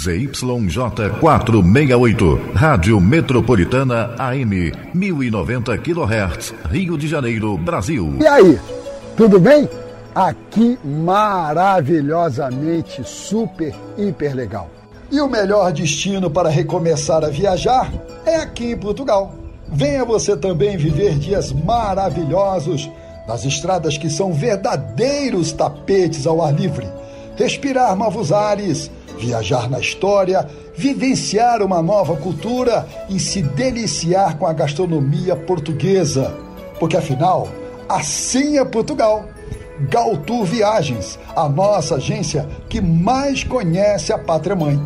[0.00, 8.16] ZYJ468, Rádio Metropolitana AM, 1090 kHz, Rio de Janeiro, Brasil.
[8.18, 8.58] E aí,
[9.14, 9.68] tudo bem?
[10.14, 14.70] Aqui maravilhosamente super, hiper legal.
[15.12, 17.92] E o melhor destino para recomeçar a viajar
[18.24, 19.34] é aqui em Portugal.
[19.68, 22.90] Venha você também viver dias maravilhosos
[23.28, 26.88] nas estradas que são verdadeiros tapetes ao ar livre.
[27.36, 28.90] Respirar novos ares,
[29.20, 36.34] viajar na história, vivenciar uma nova cultura e se deliciar com a gastronomia portuguesa.
[36.78, 37.48] Porque afinal,
[37.88, 39.24] assim é Portugal.
[39.88, 44.78] Galtour Viagens, a nossa agência que mais conhece a pátria mãe.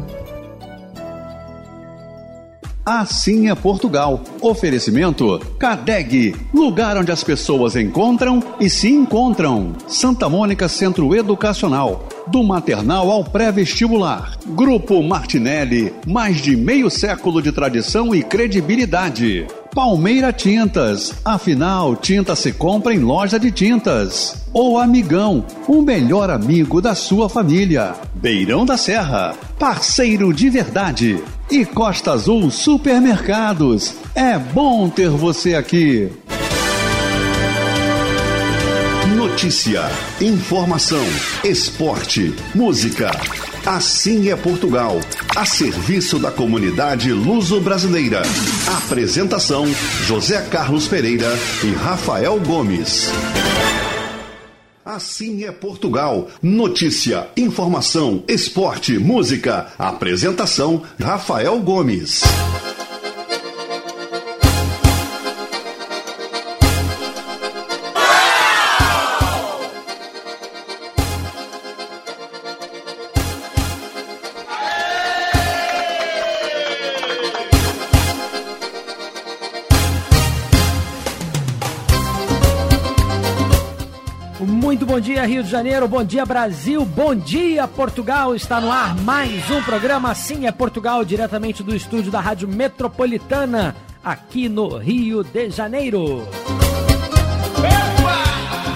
[2.84, 4.20] Assim é Portugal.
[4.42, 9.72] Oferecimento Cadeg, lugar onde as pessoas encontram e se encontram.
[9.88, 14.36] Santa Mônica Centro Educacional, do maternal ao pré-vestibular.
[14.48, 19.46] Grupo Martinelli, mais de meio século de tradição e credibilidade.
[19.74, 24.44] Palmeira Tintas, afinal, tinta se compra em loja de tintas.
[24.52, 27.94] O Amigão, o melhor amigo da sua família.
[28.14, 31.20] Beirão da Serra, parceiro de verdade.
[31.54, 33.94] E Costa Azul Supermercados.
[34.12, 36.10] É bom ter você aqui.
[39.16, 39.88] Notícia,
[40.20, 41.04] informação,
[41.44, 43.08] esporte, música.
[43.64, 44.98] Assim é Portugal,
[45.36, 48.22] a serviço da comunidade luso-brasileira.
[48.84, 49.64] Apresentação:
[50.08, 53.12] José Carlos Pereira e Rafael Gomes.
[54.84, 56.28] Assim é Portugal.
[56.42, 59.72] Notícia, informação, esporte, música.
[59.78, 62.22] Apresentação: Rafael Gomes.
[84.94, 88.32] Bom dia, Rio de Janeiro, bom dia, Brasil, bom dia, Portugal.
[88.32, 93.74] Está no ar mais um programa Assim é Portugal, diretamente do estúdio da Rádio Metropolitana,
[94.04, 96.22] aqui no Rio de Janeiro.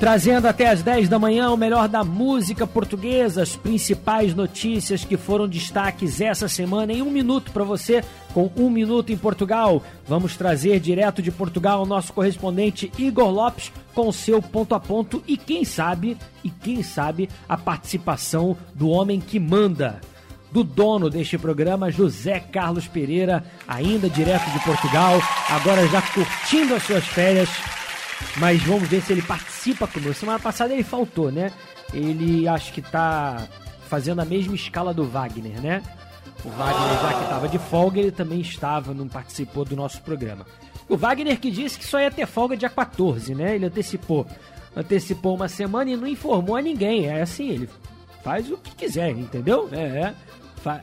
[0.01, 5.19] Trazendo até as 10 da manhã o melhor da música portuguesa, as principais notícias que
[5.19, 8.03] foram destaques essa semana em um minuto para você,
[8.33, 9.83] com um minuto em Portugal.
[10.09, 15.23] Vamos trazer direto de Portugal o nosso correspondente Igor Lopes com seu ponto a ponto
[15.29, 20.01] e quem sabe, e quem sabe, a participação do homem que manda
[20.51, 25.21] do dono deste programa, José Carlos Pereira, ainda direto de Portugal,
[25.51, 27.51] agora já curtindo as suas férias
[28.37, 30.15] Mas vamos ver se ele participa conosco.
[30.15, 31.53] Semana passada ele faltou, né?
[31.93, 33.47] Ele acho que tá
[33.89, 35.83] fazendo a mesma escala do Wagner, né?
[36.45, 40.47] O Wagner, já que estava de folga, ele também estava, não participou do nosso programa.
[40.89, 43.55] O Wagner que disse que só ia ter folga dia 14, né?
[43.55, 44.27] Ele antecipou.
[44.75, 47.07] Antecipou uma semana e não informou a ninguém.
[47.07, 47.69] É assim, ele
[48.23, 49.69] faz o que quiser, entendeu?
[49.73, 50.15] É, é.
[50.63, 50.81] Fa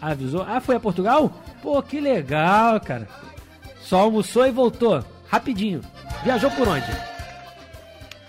[0.00, 0.44] avisou.
[0.46, 1.32] Ah, foi a Portugal?
[1.62, 3.08] Pô, que legal, cara.
[3.80, 5.02] Só almoçou e voltou.
[5.28, 5.80] Rapidinho.
[6.22, 6.90] Viajou por onde?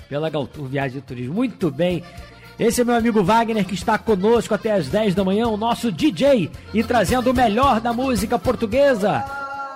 [0.10, 1.34] Pela Galtur Viagem e Turismo.
[1.34, 2.04] Muito bem.
[2.58, 5.92] Esse é meu amigo Wagner que está conosco até as 10 da manhã, o nosso
[5.92, 9.24] DJ, e trazendo o melhor da música portuguesa.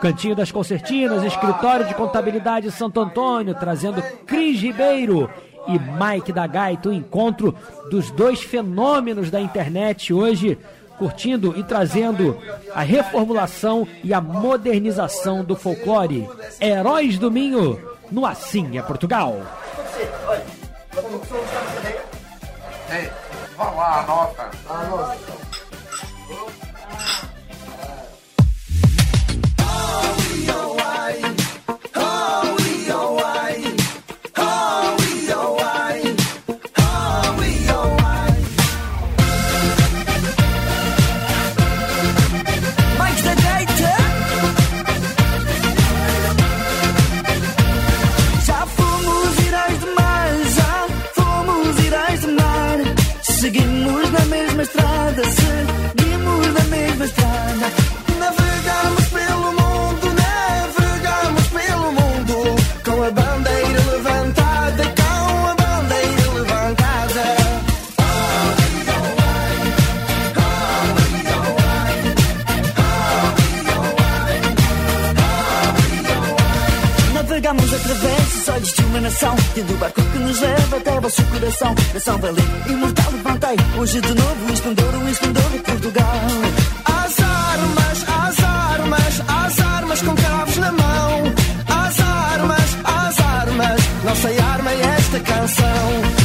[0.01, 5.29] Cantinho das Concertinas, Escritório de Contabilidade Santo Antônio, trazendo Cris Ribeiro
[5.67, 7.53] e Mike da Gaita, o encontro
[7.91, 10.57] dos dois fenômenos da internet hoje,
[10.97, 12.37] curtindo e trazendo
[12.73, 16.29] a reformulação e a modernização do folclore.
[16.61, 17.77] Heróis do Minho,
[18.11, 19.35] no Assim é Portugal.
[22.91, 23.11] Ei,
[23.55, 24.49] vá lá, anota.
[24.67, 25.17] Anota.
[79.53, 81.75] Tendo o barco que nos leva até vosso coração.
[81.93, 83.55] Nação valente, imortal, levantei.
[83.77, 86.21] Hoje de novo o esplendor, o esplendor de Portugal.
[86.85, 91.33] As armas, as armas, as armas com cravos na mão.
[91.67, 93.81] As armas, as armas.
[94.03, 96.18] Nossa arma é esta canção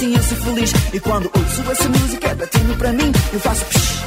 [0.00, 0.72] assim eu sou feliz.
[0.94, 4.04] E quando ouço essa música batendo para mim, eu faço psh,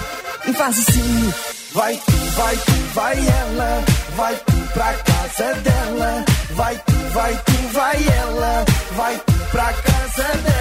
[0.47, 1.33] e faço assim.
[1.73, 3.83] Vai tu, vai tu, vai ela,
[4.15, 6.25] vai tu pra casa dela.
[6.51, 10.52] Vai tu, vai tu, vai ela, vai tu pra casa dela.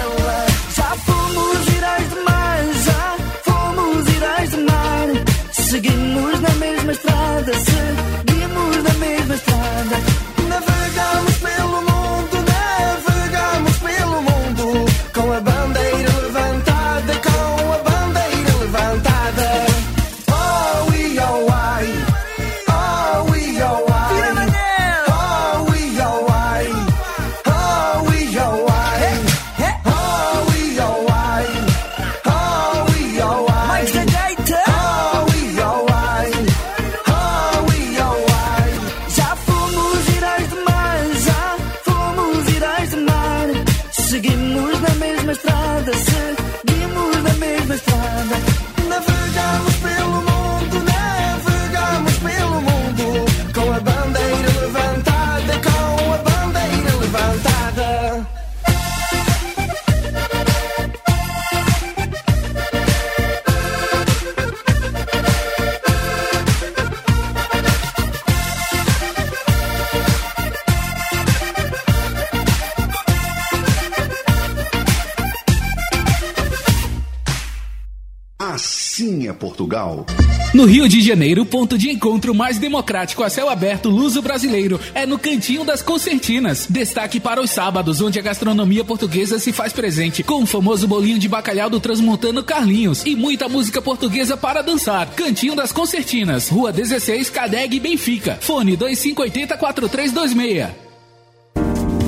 [79.73, 80.05] Portugal.
[80.53, 85.17] No Rio de Janeiro, ponto de encontro mais democrático a céu aberto luso-brasileiro é no
[85.17, 86.67] Cantinho das Concertinas.
[86.69, 91.17] Destaque para os sábados, onde a gastronomia portuguesa se faz presente, com o famoso bolinho
[91.17, 95.09] de bacalhau do transmontano Carlinhos e muita música portuguesa para dançar.
[95.15, 98.37] Cantinho das Concertinas, Rua 16, Cadeg, Benfica.
[98.39, 100.82] Fone 2580 4326.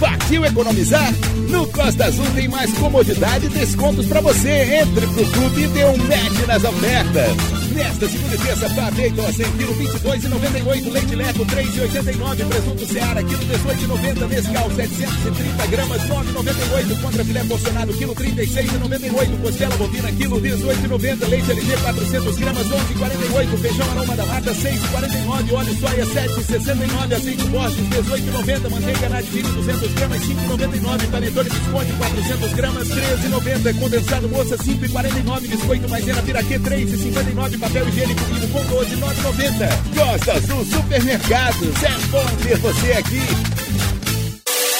[0.00, 1.12] Partiu economizar?
[1.48, 4.80] No Costa Azul tem mais comodidade e descontos para você.
[4.80, 7.57] Entre pro clube e dê um match nas ofertas.
[7.78, 10.90] Nesta segunda e terça, a 100 kg, 22,98.
[10.90, 12.48] Leite Leco, 3,89.
[12.48, 14.26] Presunto Seara, quilo 18,90.
[14.26, 17.00] Mescal, 730 gramas, 9,98.
[17.00, 19.42] Contra filé porcionado, quilo 36,98.
[19.42, 21.28] Costela bovina, quilo 18,90.
[21.28, 23.58] Leite LG, 400 gramas, 11,48.
[23.58, 25.52] Feijão aroma da mata, 6,49.
[25.52, 27.14] Óleo soia, 7,69.
[27.14, 28.70] Azeite Borges, 18,90.
[28.70, 31.10] Manteiga Nadine, 200 gramas, 5,99.
[31.12, 33.78] Panetone Biscoito, 400 gramas, 13,90.
[33.78, 35.40] Condensado moça, 5,49.
[35.46, 39.68] Biscoito maisena Piraquê, 3,59 papel higiênico vivo com 12,990.
[39.94, 41.82] Costa Azul Supermercados.
[41.82, 43.20] É bom ter você aqui.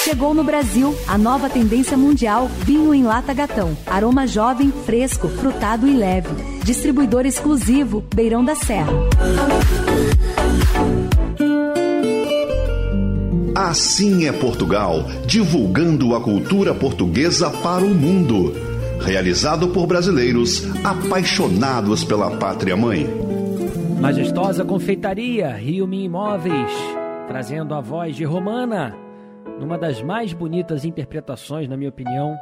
[0.04, 3.76] Chegou no Brasil a nova tendência mundial vinho em lata gatão.
[3.87, 6.28] Aroma jovem, fresco, frutado e leve.
[6.64, 8.92] Distribuidor exclusivo Beirão da Serra.
[13.54, 18.67] Assim é Portugal, divulgando a cultura portuguesa para o mundo.
[19.00, 23.06] Realizado por brasileiros apaixonados pela pátria mãe.
[24.00, 26.72] Majestosa Confeitaria Rio-Me Imóveis,
[27.26, 28.96] trazendo a voz de Romana,
[29.58, 32.36] numa das mais bonitas interpretações, na minha opinião,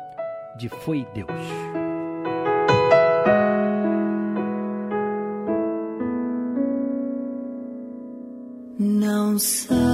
[0.58, 1.30] de Foi Deus.
[8.78, 9.85] Não sei,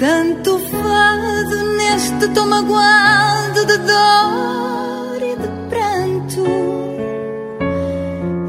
[0.00, 6.44] canto fado neste tom magoado de dor e de pranto,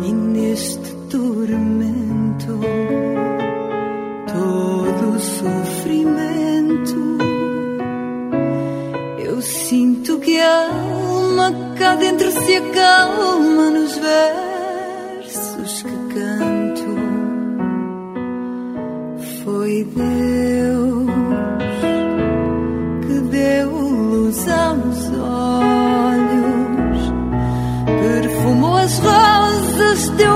[0.08, 2.58] e neste tormento
[4.32, 7.02] todo sofrimento.
[9.20, 16.92] Eu sinto que a alma cá dentro se acalma nos versos que canto.
[19.44, 20.71] Foi Deus
[29.00, 30.31] Close the door.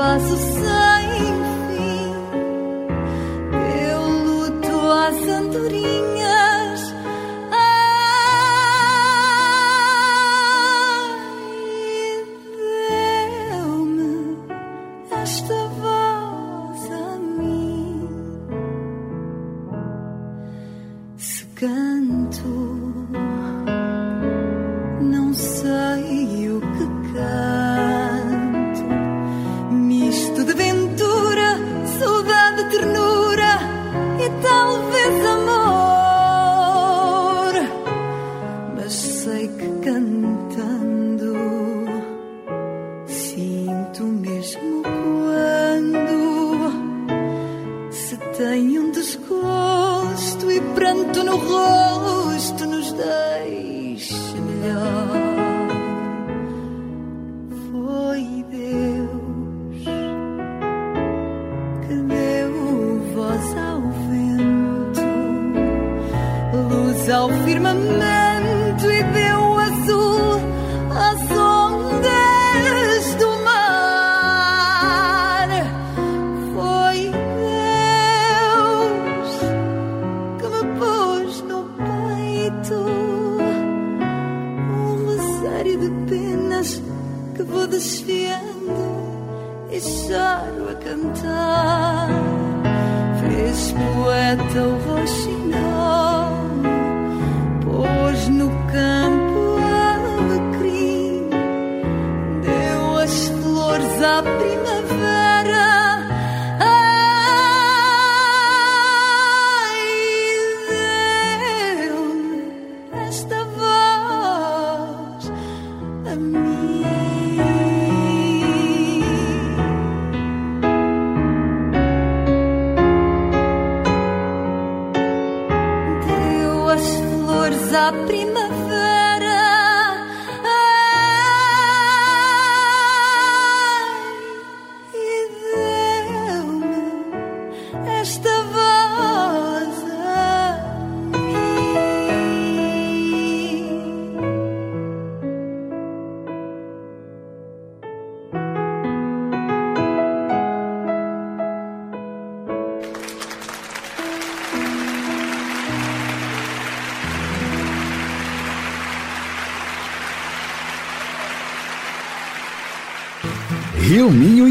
[0.00, 0.29] Fez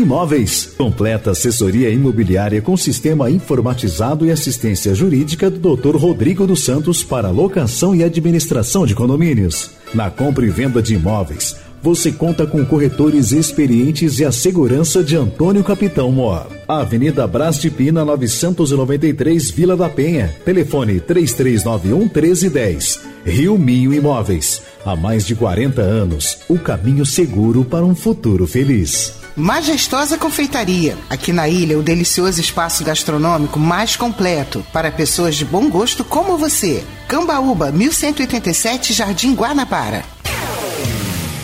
[0.09, 0.73] Imóveis.
[0.75, 5.95] Completa assessoria imobiliária com sistema informatizado e assistência jurídica do Dr.
[5.97, 9.69] Rodrigo dos Santos para locação e administração de condomínios.
[9.93, 15.15] Na compra e venda de imóveis, você conta com corretores experientes e a segurança de
[15.15, 16.47] Antônio Capitão Mor.
[16.67, 20.35] Avenida Brás de Pina, 993, Vila da Penha.
[20.43, 22.99] Telefone 3391 1310.
[23.23, 24.63] Rio Minho Imóveis.
[24.83, 29.18] Há mais de 40 anos, o caminho seguro para um futuro feliz.
[29.39, 30.97] Majestosa Confeitaria.
[31.09, 36.37] Aqui na ilha, o delicioso espaço gastronômico mais completo para pessoas de bom gosto como
[36.37, 36.83] você.
[37.07, 40.03] Cambaúba, 1187, Jardim Guanabara.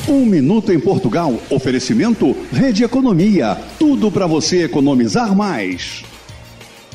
[0.09, 1.39] Um minuto em Portugal.
[1.49, 3.57] Oferecimento Rede Economia.
[3.79, 6.03] Tudo para você economizar mais.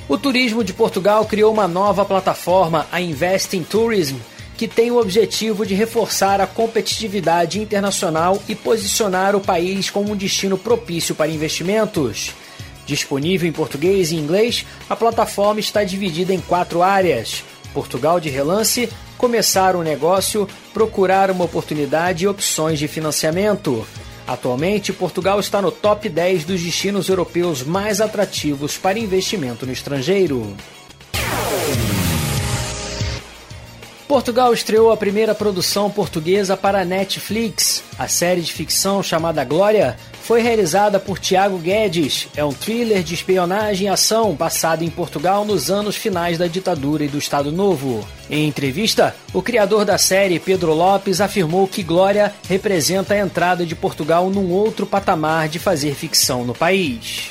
[0.06, 4.16] O Turismo de Portugal criou uma nova plataforma, a Invest in Tourism,
[4.60, 10.14] que tem o objetivo de reforçar a competitividade internacional e posicionar o país como um
[10.14, 12.34] destino propício para investimentos.
[12.84, 17.42] Disponível em português e inglês, a plataforma está dividida em quatro áreas:
[17.72, 23.86] Portugal de relance, começar um negócio, procurar uma oportunidade e opções de financiamento.
[24.26, 30.54] Atualmente, Portugal está no top 10 dos destinos europeus mais atrativos para investimento no estrangeiro.
[34.10, 37.84] Portugal estreou a primeira produção portuguesa para a Netflix.
[37.96, 42.26] A série de ficção chamada Glória foi realizada por Tiago Guedes.
[42.34, 47.04] É um thriller de espionagem e ação passado em Portugal nos anos finais da ditadura
[47.04, 48.04] e do Estado Novo.
[48.28, 53.76] Em entrevista, o criador da série, Pedro Lopes, afirmou que Glória representa a entrada de
[53.76, 57.30] Portugal num outro patamar de fazer ficção no país.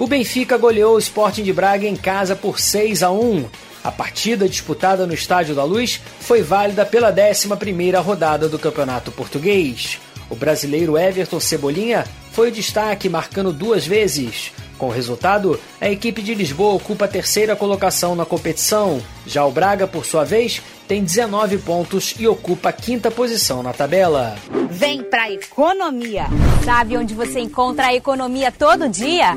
[0.00, 3.44] O Benfica goleou o Sporting de Braga em casa por 6 a 1.
[3.84, 9.98] A partida disputada no Estádio da Luz foi válida pela 11ª rodada do Campeonato Português.
[10.30, 14.52] O brasileiro Everton Cebolinha foi o destaque, marcando duas vezes.
[14.78, 19.02] Com o resultado, a equipe de Lisboa ocupa a terceira colocação na competição.
[19.26, 23.74] Já o Braga, por sua vez, tem 19 pontos e ocupa a quinta posição na
[23.74, 24.34] tabela.
[24.70, 26.24] Vem pra economia.
[26.64, 29.36] Sabe onde você encontra a economia todo dia?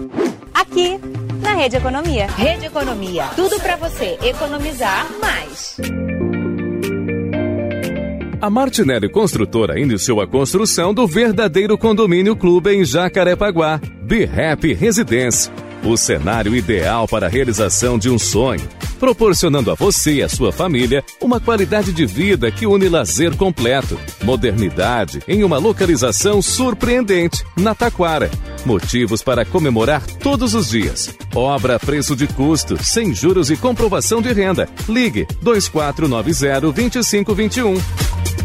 [0.53, 0.99] Aqui,
[1.41, 2.27] na Rede Economia.
[2.27, 3.25] Rede Economia.
[3.35, 5.77] Tudo pra você economizar mais.
[8.39, 15.49] A Martinelli Construtora iniciou a construção do verdadeiro condomínio clube em Jacarepaguá, Be Happy Residence.
[15.85, 18.65] O cenário ideal para a realização de um sonho,
[19.01, 23.99] proporcionando a você e a sua família uma qualidade de vida que une lazer completo,
[24.23, 28.31] modernidade em uma localização surpreendente, na Taquara.
[28.65, 31.13] Motivos para comemorar todos os dias.
[31.35, 34.69] Obra a preço de custo, sem juros e comprovação de renda.
[34.87, 38.42] Ligue 2490 2521.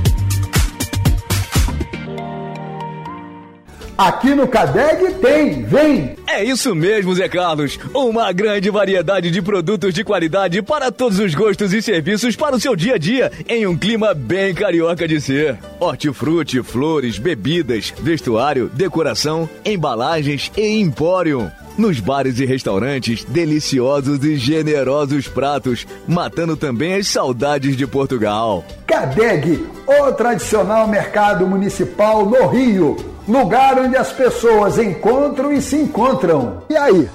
[3.99, 6.15] Aqui no Cadeg tem, vem!
[6.29, 7.81] É isso mesmo, Zé Carlos.
[7.93, 12.61] Uma grande variedade de produtos de qualidade para todos os gostos e serviços para o
[12.61, 15.59] seu dia a dia, em um clima bem carioca de ser.
[15.81, 21.51] Hortifruti, flores, bebidas, vestuário, decoração, embalagens e empório.
[21.77, 28.65] Nos bares e restaurantes, deliciosos e generosos pratos, matando também as saudades de Portugal.
[28.87, 33.18] Cadeg, o tradicional mercado municipal no Rio.
[33.29, 36.63] Lugar onde as pessoas encontram e se encontram.
[36.71, 37.07] E aí,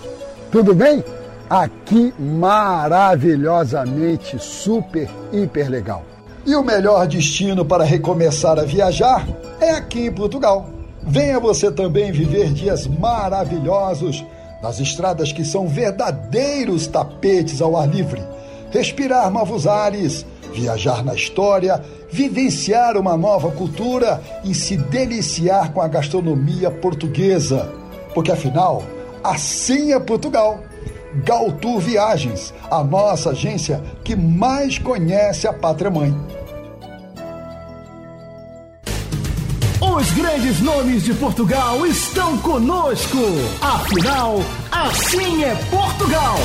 [0.51, 1.03] tudo bem?
[1.49, 6.03] Aqui maravilhosamente super, hiper legal.
[6.45, 9.27] E o melhor destino para recomeçar a viajar
[9.59, 10.69] é aqui em Portugal.
[11.01, 14.23] Venha você também viver dias maravilhosos
[14.61, 18.21] nas estradas que são verdadeiros tapetes ao ar livre,
[18.69, 25.87] respirar novos ares, viajar na história, vivenciar uma nova cultura e se deliciar com a
[25.87, 27.71] gastronomia portuguesa.
[28.13, 28.83] Porque afinal,
[29.23, 30.59] assim é Portugal.
[31.23, 36.15] Galtour Viagens, a nossa agência que mais conhece a pátria mãe.
[39.79, 43.17] Os grandes nomes de Portugal estão conosco.
[43.61, 44.37] Afinal,
[44.71, 46.35] assim é Portugal.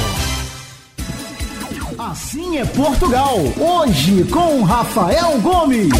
[2.11, 3.37] Assim é Portugal.
[3.59, 5.91] Hoje com Rafael Gomes.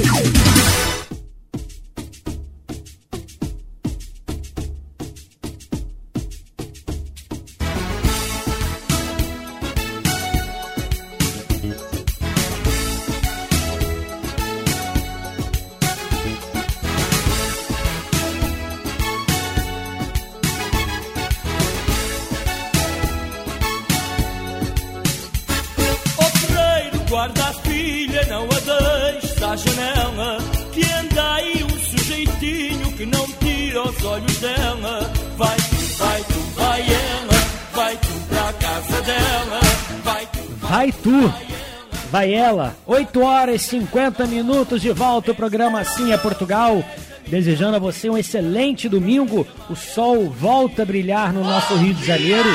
[42.11, 46.83] Vai ela, 8 horas e 50 minutos de volta o programa Assim é Portugal.
[47.27, 49.47] Desejando a você um excelente domingo.
[49.69, 52.49] O sol volta a brilhar no nosso Rio de Janeiro.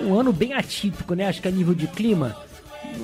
[0.00, 1.28] Um ano bem atípico, né?
[1.28, 2.36] Acho que a nível de clima.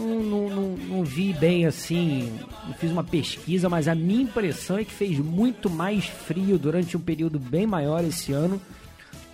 [0.08, 2.32] Não, não, não, vi bem assim,
[2.66, 6.96] não fiz uma pesquisa, mas a minha impressão é que fez muito mais frio durante
[6.96, 8.60] um período bem maior esse ano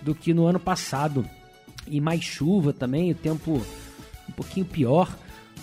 [0.01, 1.25] do que no ano passado.
[1.87, 3.61] E mais chuva também, o tempo
[4.27, 5.15] um pouquinho pior.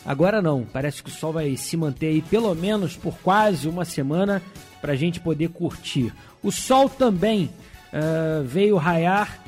[0.05, 3.85] Agora não, parece que o sol vai se manter aí pelo menos por quase uma
[3.85, 4.43] semana
[4.81, 6.13] para a gente poder curtir.
[6.43, 7.51] O sol também
[7.93, 9.41] uh, veio raiar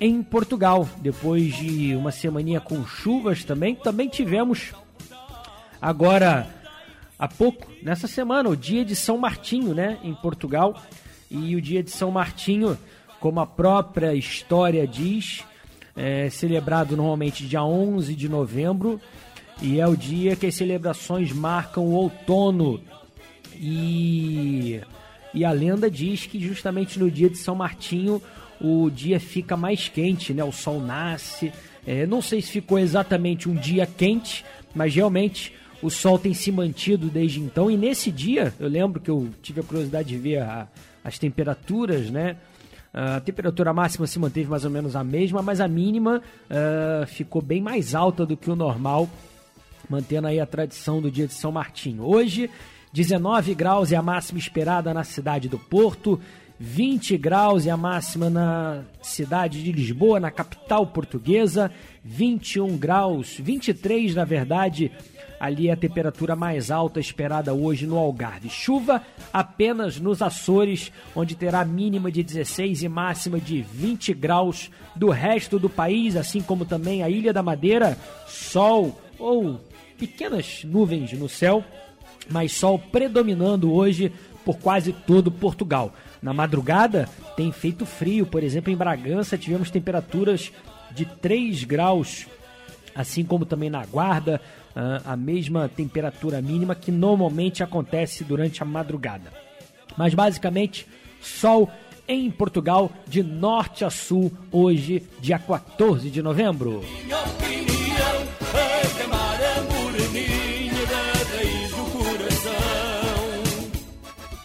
[0.00, 3.74] em Portugal, depois de uma semaninha com chuvas também.
[3.74, 4.72] Também tivemos
[5.80, 6.48] agora
[7.18, 10.82] há pouco, nessa semana, o dia de São Martinho, né, em Portugal.
[11.30, 12.78] E o dia de São Martinho,
[13.20, 15.44] como a própria história diz,
[15.94, 19.00] é celebrado normalmente dia 11 de novembro
[19.60, 22.80] e é o dia que as celebrações marcam o outono.
[23.54, 24.80] E,
[25.34, 28.22] e a lenda diz que justamente no dia de São Martinho
[28.60, 30.44] o dia fica mais quente, né?
[30.44, 31.52] O sol nasce.
[31.86, 36.50] É, não sei se ficou exatamente um dia quente, mas realmente o sol tem se
[36.50, 37.70] mantido desde então.
[37.70, 40.68] E nesse dia, eu lembro que eu tive a curiosidade de ver a,
[41.04, 42.36] as temperaturas, né?
[42.92, 47.42] A temperatura máxima se manteve mais ou menos a mesma, mas a mínima uh, ficou
[47.42, 49.08] bem mais alta do que o normal
[49.88, 52.04] mantendo aí a tradição do dia de São Martinho.
[52.04, 52.50] Hoje,
[52.92, 56.20] 19 graus é a máxima esperada na cidade do Porto,
[56.60, 61.70] 20 graus é a máxima na cidade de Lisboa, na capital portuguesa,
[62.04, 64.90] 21 graus, 23 na verdade,
[65.38, 68.48] ali é a temperatura mais alta esperada hoje no Algarve.
[68.48, 74.70] Chuva apenas nos Açores, onde terá mínima de 16 e máxima de 20 graus.
[74.96, 77.96] Do resto do país, assim como também a Ilha da Madeira,
[78.26, 79.60] sol ou
[79.98, 81.64] pequenas nuvens no céu,
[82.30, 84.12] mas sol predominando hoje
[84.44, 85.92] por quase todo Portugal.
[86.22, 90.50] Na madrugada tem feito frio, por exemplo, em Bragança tivemos temperaturas
[90.90, 92.26] de 3 graus,
[92.94, 94.40] assim como também na Guarda,
[94.74, 99.32] ah, a mesma temperatura mínima que normalmente acontece durante a madrugada.
[99.96, 100.86] Mas basicamente,
[101.20, 101.70] sol
[102.06, 106.82] em Portugal de norte a sul, hoje, dia 14 de novembro.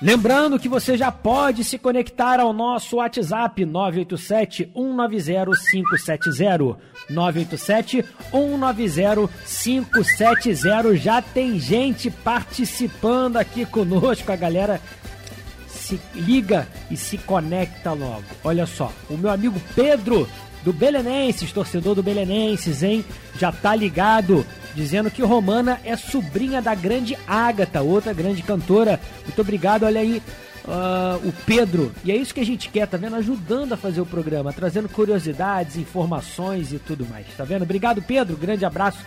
[0.04, 6.78] Lembrando que você já pode se conectar ao nosso WhatsApp 987 190 570.
[7.10, 10.98] 987 190 570.
[10.98, 14.82] Já tem gente participando aqui conosco, a galera
[15.70, 18.26] se liga e se conecta logo.
[18.44, 20.28] Olha só, o meu amigo Pedro
[20.64, 23.04] do Belenenses, torcedor do Belenenses, hein?
[23.38, 29.00] Já tá ligado dizendo que Romana é sobrinha da grande Ágata, outra grande cantora.
[29.24, 30.22] Muito obrigado, olha aí.
[30.66, 33.18] Uh, o Pedro, e é isso que a gente quer, tá vendo?
[33.18, 37.64] Ajudando a fazer o programa, trazendo curiosidades, informações e tudo mais, tá vendo?
[37.64, 39.00] Obrigado, Pedro, grande abraço.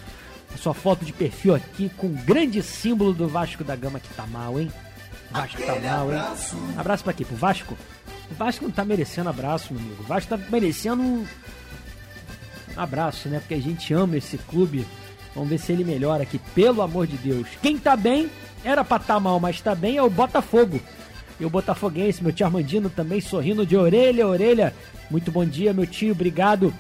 [0.55, 4.09] A sua foto de perfil aqui com o grande símbolo do Vasco da Gama que
[4.11, 4.71] tá mal, hein?
[5.31, 6.21] Vasco tá mal, hein?
[6.77, 7.25] Abraço pra quê?
[7.25, 7.77] Pro Vasco?
[8.31, 10.03] O Vasco não tá merecendo abraço, meu amigo.
[10.03, 11.27] O Vasco tá merecendo um
[12.77, 13.39] abraço, né?
[13.39, 14.87] Porque a gente ama esse clube
[15.37, 17.47] Vamos ver se ele melhora aqui, pelo amor de Deus.
[17.61, 18.31] Quem tá bem,
[18.65, 20.81] era pra tá mal, mas tá bem é o Botafogo.
[21.39, 24.75] E o Botafoguense, meu tio Armandino, também sorrindo de orelha a orelha.
[25.11, 26.73] Muito bom dia, meu tio, obrigado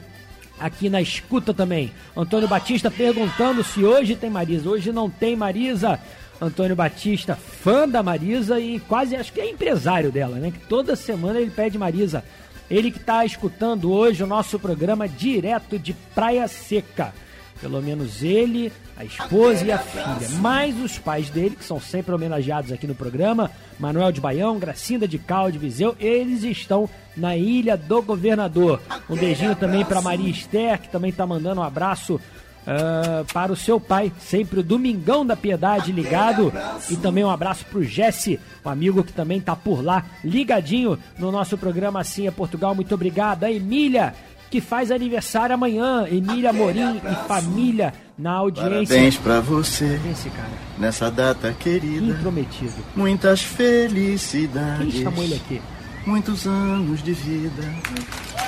[0.58, 1.92] aqui na escuta também.
[2.16, 4.70] Antônio Batista perguntando se hoje tem Marisa.
[4.70, 6.00] Hoje não tem Marisa.
[6.40, 10.50] Antônio Batista, fã da Marisa e quase acho que é empresário dela, né?
[10.50, 12.22] Que toda semana ele pede Marisa.
[12.70, 17.14] Ele que está escutando hoje o nosso programa direto de Praia Seca.
[17.60, 20.28] Pelo menos ele, a esposa e a filha.
[20.40, 23.50] Mais os pais dele, que são sempre homenageados aqui no programa.
[23.78, 25.96] Manuel de Baião, Gracinda de Cal de Viseu.
[25.98, 28.80] Eles estão na Ilha do Governador.
[29.08, 32.20] Um beijinho também para Maria Esther, que também está mandando um abraço
[32.66, 36.52] Uh, para o seu pai, sempre o Domingão da Piedade ligado.
[36.90, 41.30] E também um abraço pro Jesse, um amigo que também tá por lá, ligadinho no
[41.30, 42.74] nosso programa Assim é Portugal.
[42.74, 43.44] Muito obrigado.
[43.44, 44.12] A Emília,
[44.50, 46.06] que faz aniversário amanhã.
[46.08, 48.96] Emília Morim e família na audiência.
[48.96, 50.00] Parabéns pra você.
[50.10, 50.50] Esse cara.
[50.76, 52.04] Nessa data querida.
[52.04, 52.74] Intrometido.
[52.96, 54.92] Muitas felicidades.
[54.92, 55.62] Quem chamou ele aqui?
[56.04, 57.62] Muitos anos de vida.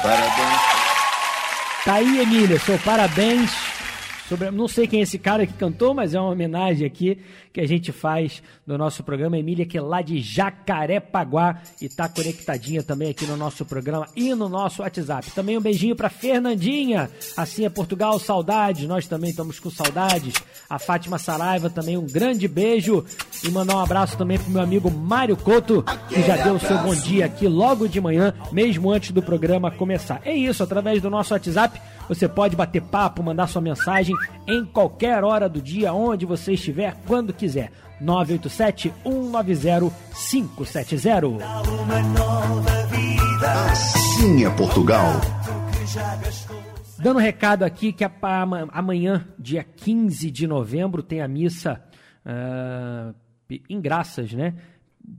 [0.03, 0.61] Parabéns.
[1.85, 3.78] Tá aí, Emília, seu parabéns
[4.29, 4.51] sobre.
[4.51, 7.19] Não sei quem é esse cara que cantou, mas é uma homenagem aqui
[7.59, 9.37] que a gente faz no nosso programa.
[9.37, 14.33] Emília, que é lá de Jacarepaguá e está conectadinha também aqui no nosso programa e
[14.33, 15.33] no nosso WhatsApp.
[15.33, 17.11] Também um beijinho para Fernandinha.
[17.37, 18.87] Assim é Portugal, saudades.
[18.87, 20.35] Nós também estamos com saudades.
[20.71, 23.05] A Fátima Saraiva também um grande beijo.
[23.43, 26.79] E mandar um abraço também pro meu amigo Mário Couto, que já deu o seu
[26.79, 30.21] bom dia aqui logo de manhã, mesmo antes do programa começar.
[30.25, 31.81] É isso, através do nosso WhatsApp.
[32.09, 34.17] Você pode bater papo, mandar sua mensagem
[34.47, 37.48] em qualquer hora do dia, onde você estiver, quando quiser.
[38.01, 41.45] 987 190 570.
[43.73, 45.21] Assim é Portugal.
[46.99, 48.05] Dando recado aqui que
[48.73, 51.81] amanhã, dia 15 de novembro, tem a missa
[52.27, 53.15] uh,
[53.71, 54.55] em graças, né?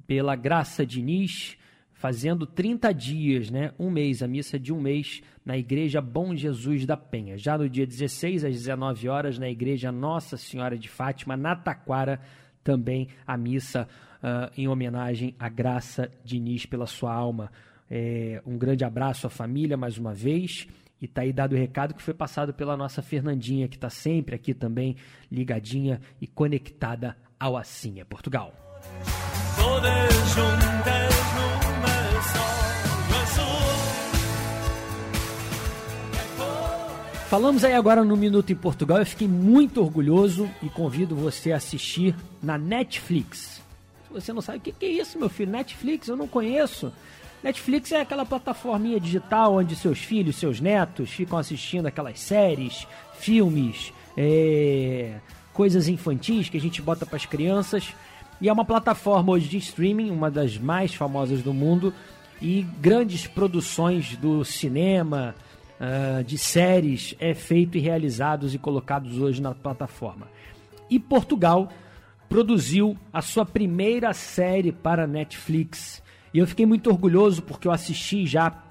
[0.05, 1.57] Pela Graça Diniz,
[1.99, 3.73] fazendo 30 dias, né?
[3.77, 7.37] Um mês, a missa de um mês na Igreja Bom Jesus da Penha.
[7.37, 12.21] Já no dia 16, às 19 horas, na Igreja Nossa Senhora de Fátima, na Taquara,
[12.63, 13.85] também a missa
[14.23, 17.51] uh, em homenagem à Graça Diniz pela sua alma.
[17.91, 20.67] É, um grande abraço à família mais uma vez.
[21.01, 24.35] E tá aí dado o recado que foi passado pela nossa Fernandinha, que está sempre
[24.35, 24.95] aqui também
[25.29, 28.53] ligadinha e conectada ao é Portugal.
[37.29, 38.97] Falamos aí agora no Minuto em Portugal.
[38.97, 43.61] Eu fiquei muito orgulhoso e convido você a assistir na Netflix.
[44.07, 46.91] Se você não sabe o que é isso, meu filho, Netflix, eu não conheço.
[47.43, 52.87] Netflix é aquela plataforminha digital onde seus filhos, seus netos ficam assistindo aquelas séries,
[53.19, 55.13] filmes, é,
[55.53, 57.93] coisas infantis que a gente bota para as crianças.
[58.41, 61.93] E é uma plataforma hoje de streaming, uma das mais famosas do mundo,
[62.41, 65.35] e grandes produções do cinema,
[65.79, 70.27] uh, de séries é feito e realizados e colocados hoje na plataforma.
[70.89, 71.69] E Portugal
[72.27, 76.01] produziu a sua primeira série para Netflix.
[76.33, 78.63] E eu fiquei muito orgulhoso porque eu assisti já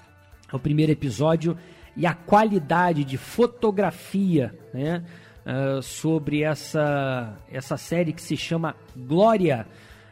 [0.51, 1.57] o primeiro episódio
[1.95, 5.03] e a qualidade de fotografia né,
[5.45, 9.67] uh, sobre essa, essa série que se chama Glória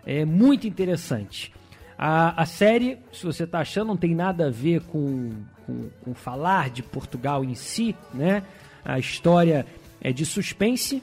[0.06, 1.54] é muito interessante.
[1.98, 5.32] A, a série, se você está achando, não tem nada a ver com,
[5.66, 8.44] com, com, falar de Portugal em si, né?
[8.86, 9.66] A história
[10.00, 11.02] é de suspense,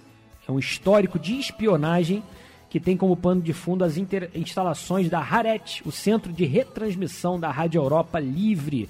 [0.49, 2.23] é um histórico de espionagem
[2.71, 3.97] que tem como pano de fundo as
[4.35, 8.89] instalações da Haret, o centro de retransmissão da Rádio Europa Livre.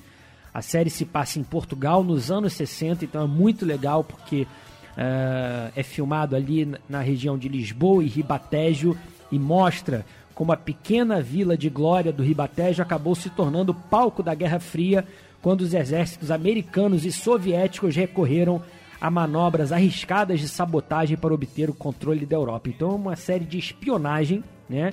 [0.53, 5.73] A série se passa em Portugal nos anos 60, então é muito legal porque uh,
[5.77, 8.97] é filmado ali na região de Lisboa e Ribatejo
[9.31, 14.35] e mostra como a pequena vila de Glória do Ribatejo acabou se tornando palco da
[14.35, 15.07] Guerra Fria
[15.40, 18.62] quando os exércitos americanos e soviéticos recorreram
[19.01, 22.70] a manobras arriscadas de sabotagem para obter o controle da Europa.
[22.70, 24.92] Então é uma série de espionagem, né?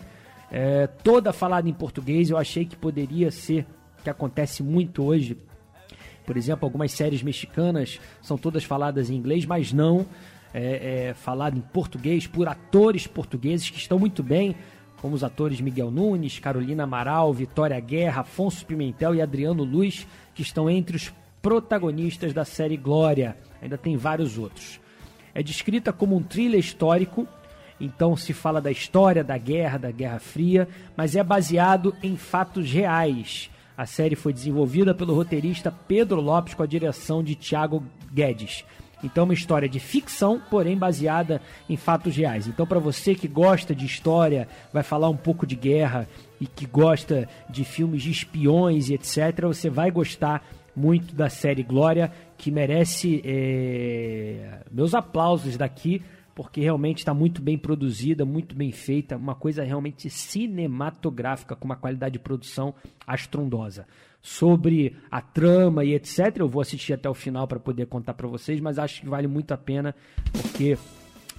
[0.51, 2.30] É, toda falada em português.
[2.30, 3.65] Eu achei que poderia ser,
[4.04, 5.38] que acontece muito hoje.
[6.25, 10.06] Por exemplo, algumas séries mexicanas são todas faladas em inglês, mas não
[10.54, 14.56] é, é falado em português por atores portugueses que estão muito bem
[15.01, 20.43] como os atores Miguel Nunes, Carolina Amaral, Vitória Guerra, Afonso Pimentel e Adriano Luz, que
[20.43, 21.11] estão entre os
[21.41, 23.35] protagonistas da série Glória.
[23.61, 24.79] Ainda tem vários outros.
[25.33, 27.27] É descrita como um thriller histórico,
[27.79, 32.71] então se fala da história da guerra, da Guerra Fria, mas é baseado em fatos
[32.71, 33.49] reais.
[33.75, 37.83] A série foi desenvolvida pelo roteirista Pedro Lopes com a direção de Tiago
[38.13, 38.63] Guedes.
[39.03, 42.47] Então, uma história de ficção, porém baseada em fatos reais.
[42.47, 46.07] Então, para você que gosta de história, vai falar um pouco de guerra
[46.39, 50.43] e que gosta de filmes de espiões e etc., você vai gostar
[50.75, 56.01] muito da série Glória, que merece é, meus aplausos daqui,
[56.33, 61.75] porque realmente está muito bem produzida, muito bem feita, uma coisa realmente cinematográfica, com uma
[61.75, 62.73] qualidade de produção
[63.05, 63.85] astrondosa.
[64.21, 68.27] Sobre a trama e etc., eu vou assistir até o final para poder contar para
[68.27, 69.95] vocês, mas acho que vale muito a pena,
[70.31, 70.77] porque,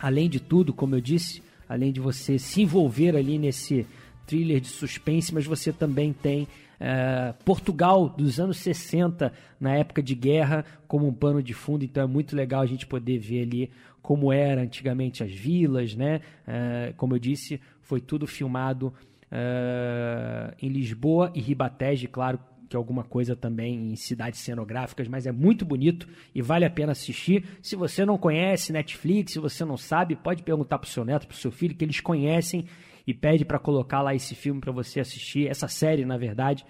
[0.01, 3.87] além de tudo, como eu disse, além de você se envolver ali nesse
[4.27, 6.49] thriller de suspense, mas você também tem
[6.81, 11.85] é, Portugal dos anos 60, na época de guerra, como um pano de fundo.
[11.85, 13.71] Então é muito legal a gente poder ver ali
[14.03, 16.21] como era antigamente as vilas, né?
[16.45, 18.93] É, como eu disse, foi tudo filmado
[19.31, 22.39] é, em Lisboa e Ribatejo, claro
[22.73, 26.93] que alguma coisa também em cidades cenográficas, mas é muito bonito e vale a pena
[26.93, 27.45] assistir.
[27.61, 31.27] Se você não conhece Netflix, se você não sabe, pode perguntar para o seu neto,
[31.27, 32.65] para o seu filho, que eles conhecem
[33.07, 36.65] e pede para colocar lá esse filme para você assistir, essa série, na verdade.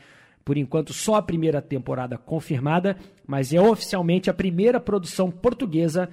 [0.44, 6.08] Por enquanto, só a primeira temporada confirmada, mas é oficialmente a primeira produção portuguesa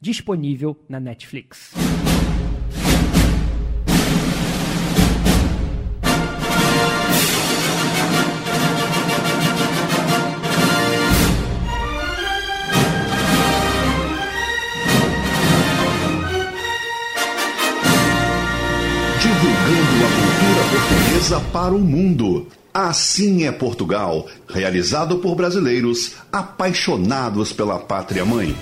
[0.00, 1.74] disponível na Netflix.
[20.92, 22.46] Portuguesa para o mundo.
[22.74, 28.54] Assim é Portugal, realizado por brasileiros apaixonados pela pátria mãe.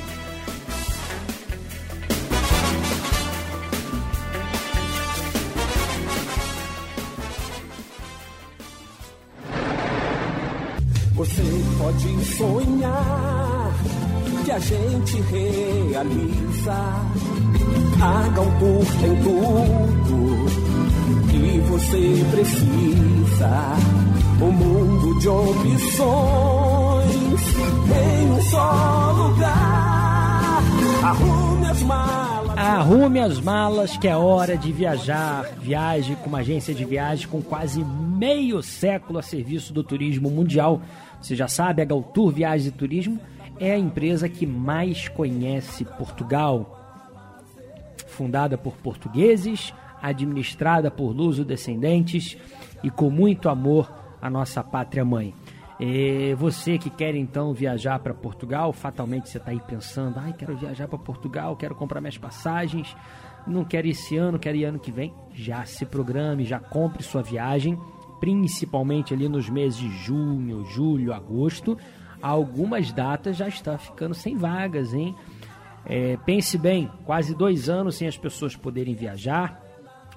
[11.14, 11.42] Você
[11.78, 13.74] pode sonhar
[14.44, 17.10] que a gente realiza.
[18.00, 20.59] Haga um tem tudo
[21.80, 23.76] você precisa.
[24.40, 25.80] Um mundo de opções
[27.88, 30.62] em um só lugar.
[31.02, 32.58] Arrume as malas.
[32.58, 35.44] Arrume as malas que é hora de viajar.
[35.58, 40.82] Viaje com uma agência de viagem com quase meio século a serviço do turismo mundial.
[41.20, 43.18] Você já sabe, a Galtour Viagens e Turismo
[43.58, 46.76] é a empresa que mais conhece Portugal.
[48.06, 52.36] Fundada por portugueses, administrada por luso-descendentes
[52.82, 55.34] e com muito amor à nossa pátria mãe.
[55.78, 60.54] E você que quer então viajar para Portugal, fatalmente você está aí pensando: ai, quero
[60.54, 62.94] viajar para Portugal, quero comprar minhas passagens,
[63.46, 65.14] não quero esse ano, quero ir ano que vem.
[65.32, 67.78] Já se programe, já compre sua viagem,
[68.20, 71.78] principalmente ali nos meses de junho, julho, agosto.
[72.20, 75.16] Algumas datas já está ficando sem vagas, hein?
[75.86, 79.58] É, pense bem, quase dois anos sem as pessoas poderem viajar,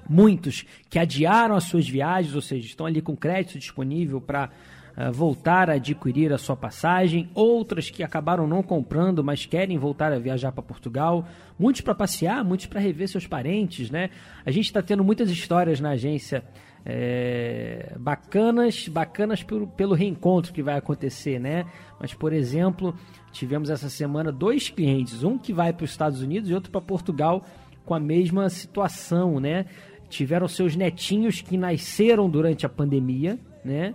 [0.08, 5.00] muitos que adiaram as suas viagens, ou seja, estão ali com crédito disponível para uh,
[5.00, 10.12] eh, voltar a adquirir a sua passagem, outras que acabaram não comprando, mas querem voltar
[10.12, 11.26] a viajar para Portugal,
[11.58, 14.10] muitos para passear, muitos para rever seus parentes, né?
[14.44, 16.44] A gente está tendo muitas histórias na agência
[16.84, 21.64] é, bacanas, bacanas pelo, pelo reencontro que vai acontecer, né?
[21.98, 22.94] Mas, por exemplo,
[23.32, 26.80] tivemos essa semana dois clientes, um que vai para os Estados Unidos e outro para
[26.80, 27.44] Portugal
[27.84, 29.66] com a mesma situação, né?
[30.14, 33.94] Tiveram seus netinhos que nasceram durante a pandemia, né?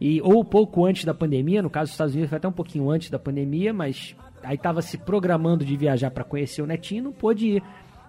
[0.00, 2.90] E, ou pouco antes da pandemia, no caso dos Estados Unidos foi até um pouquinho
[2.90, 7.12] antes da pandemia, mas aí estava se programando de viajar para conhecer o netinho não
[7.12, 7.62] pôde ir.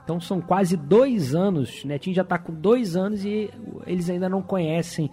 [0.03, 3.49] Então são quase dois anos, o netinho já está com dois anos e
[3.85, 5.09] eles ainda não conhecem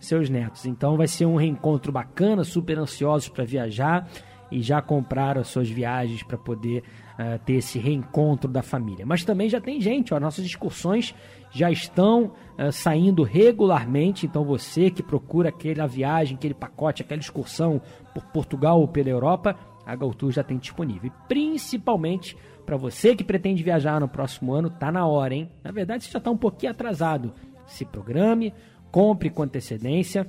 [0.00, 0.66] seus netos.
[0.66, 4.08] Então vai ser um reencontro bacana, super ansiosos para viajar
[4.50, 6.82] e já compraram as suas viagens para poder
[7.22, 9.06] uh, ter esse reencontro da família.
[9.06, 11.14] Mas também já tem gente, ó, nossas excursões
[11.50, 14.26] já estão uh, saindo regularmente.
[14.26, 17.80] Então você que procura aquela viagem, aquele pacote, aquela excursão
[18.12, 19.56] por Portugal ou pela Europa,
[19.86, 21.10] a Galtour já tem disponível.
[21.10, 25.50] E principalmente para você que pretende viajar no próximo ano, tá na hora, hein?
[25.62, 27.32] Na verdade, você já está um pouquinho atrasado.
[27.66, 28.54] Se programe,
[28.90, 30.26] compre com antecedência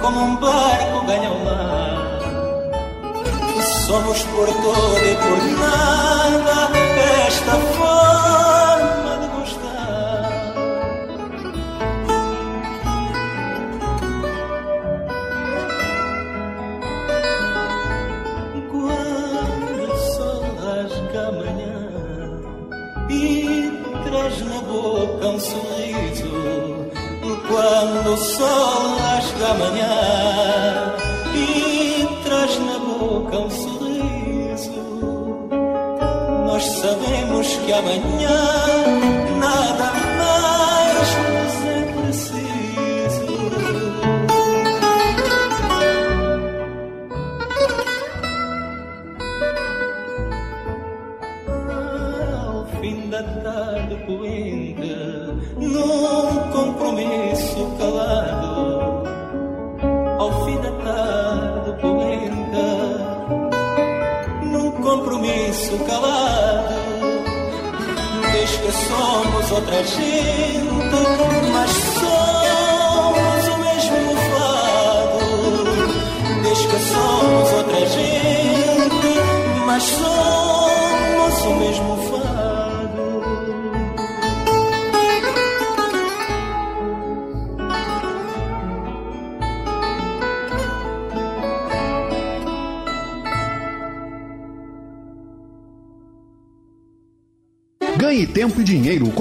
[0.01, 2.21] como um barco ganha o mar.
[3.85, 6.71] Somos por todo e por nada
[7.27, 8.64] esta forma
[37.95, 38.44] sabemos que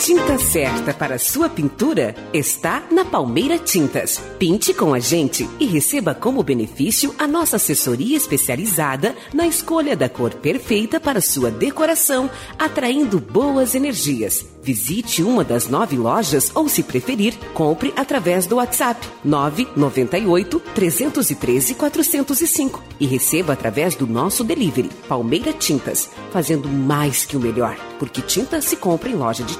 [0.00, 4.18] Tinta certa para sua pintura está na Palmeira Tintas.
[4.38, 10.08] Pinte com a gente e receba como benefício a nossa assessoria especializada na escolha da
[10.08, 14.46] cor perfeita para sua decoração, atraindo boas energias.
[14.62, 22.82] Visite uma das nove lojas ou, se preferir, compre através do WhatsApp 998 313 405
[22.98, 28.60] e receba através do nosso delivery Palmeira Tintas, fazendo mais que o melhor, porque tinta
[28.60, 29.56] se compra em loja de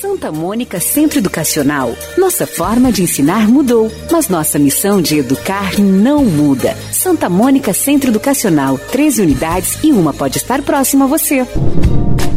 [0.00, 1.94] Santa Mônica Centro Educacional.
[2.18, 6.76] Nossa forma de ensinar mudou, mas nossa missão de educar não muda.
[6.92, 11.46] Santa Mônica Centro Educacional, 13 unidades e uma pode estar próxima a você.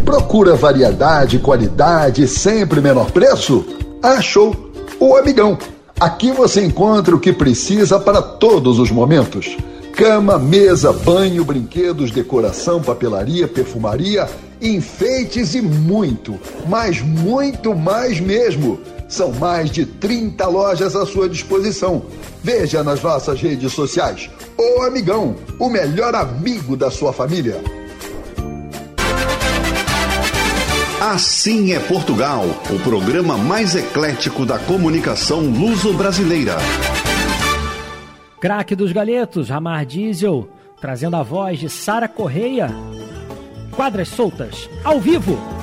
[0.05, 3.65] Procura variedade, qualidade sempre menor preço?
[4.01, 4.71] Achou!
[4.99, 5.57] O Amigão.
[5.99, 9.57] Aqui você encontra o que precisa para todos os momentos.
[9.95, 14.27] Cama, mesa, banho, brinquedos, decoração, papelaria, perfumaria,
[14.63, 18.79] enfeites e muito, mas muito mais mesmo.
[19.07, 22.05] São mais de 30 lojas à sua disposição.
[22.43, 24.29] Veja nas nossas redes sociais.
[24.57, 27.61] O Amigão, o melhor amigo da sua família.
[31.01, 36.55] Assim é Portugal, o programa mais eclético da comunicação luso-brasileira.
[38.39, 40.47] Craque dos Galetos, Ramar Diesel,
[40.79, 42.69] trazendo a voz de Sara Correia.
[43.75, 45.62] Quadras soltas, ao vivo.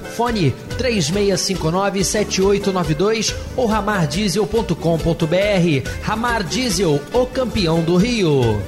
[0.11, 6.03] Fone 3659-7892 ou ramardiesel.com.br.
[6.03, 8.61] Ramar Diesel, o campeão do Rio.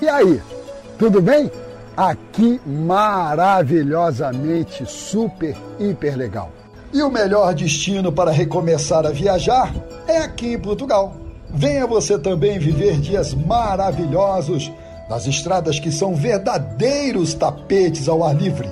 [0.00, 0.40] E aí,
[0.98, 1.50] tudo bem?
[1.96, 6.50] Aqui maravilhosamente super, hiper legal.
[6.92, 9.74] E o melhor destino para recomeçar a viajar
[10.06, 11.16] é aqui em Portugal.
[11.48, 14.70] Venha você também viver dias maravilhosos
[15.08, 18.68] nas estradas que são verdadeiros tapetes ao ar livre.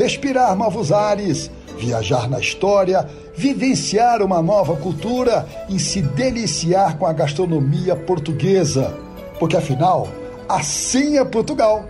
[0.00, 7.12] Respirar novos ares, viajar na história, vivenciar uma nova cultura e se deliciar com a
[7.12, 8.96] gastronomia portuguesa.
[9.38, 10.08] Porque afinal,
[10.48, 11.84] assim é Portugal.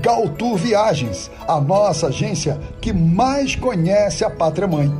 [0.00, 4.90] Galtour Viagens, a nossa agência que mais conhece a pátria mãe.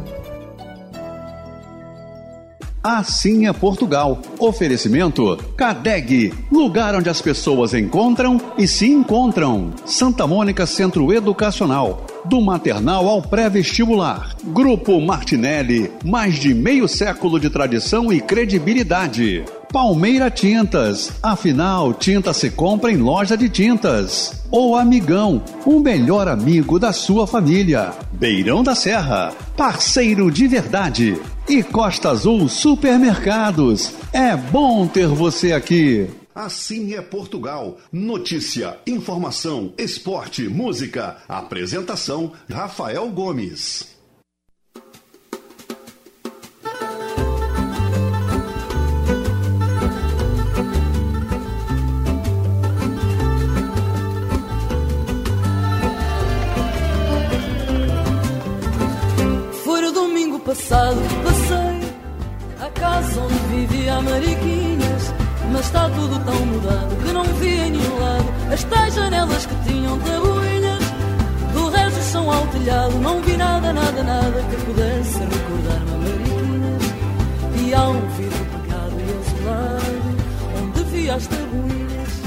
[2.85, 4.19] Assim é Portugal.
[4.41, 9.73] Oferecimento CADEG, lugar onde as pessoas encontram e se encontram.
[9.87, 14.35] Santa Mônica Centro Educacional, do maternal ao pré-vestibular.
[14.45, 19.45] Grupo Martinelli, mais de meio século de tradição e credibilidade.
[19.73, 24.45] Palmeira Tintas, afinal, tinta se compra em loja de tintas.
[24.51, 27.93] O Amigão, o melhor amigo da sua família.
[28.13, 31.19] Beirão da Serra, parceiro de verdade.
[31.49, 33.95] E Costa Azul Supermercados.
[34.13, 36.07] É bom ter você aqui.
[36.35, 37.79] Assim é Portugal.
[37.93, 41.19] Notícia, informação, esporte, música.
[41.29, 43.93] Apresentação: Rafael Gomes.
[59.65, 64.72] Foi o domingo passado que passei a casa onde vivia a Mariquinhas.
[65.53, 69.55] Mas está tudo tão mudado que não vi em nenhum lado as tais janelas que
[69.69, 70.83] tinham tabuinhas.
[71.53, 76.83] Do resto são ao telhado, não vi nada, nada, nada que pudesse recordar-me a Mariquinhas.
[77.67, 80.13] E há um vidro pegado e azulado
[80.63, 82.23] onde vi as tabuinhas.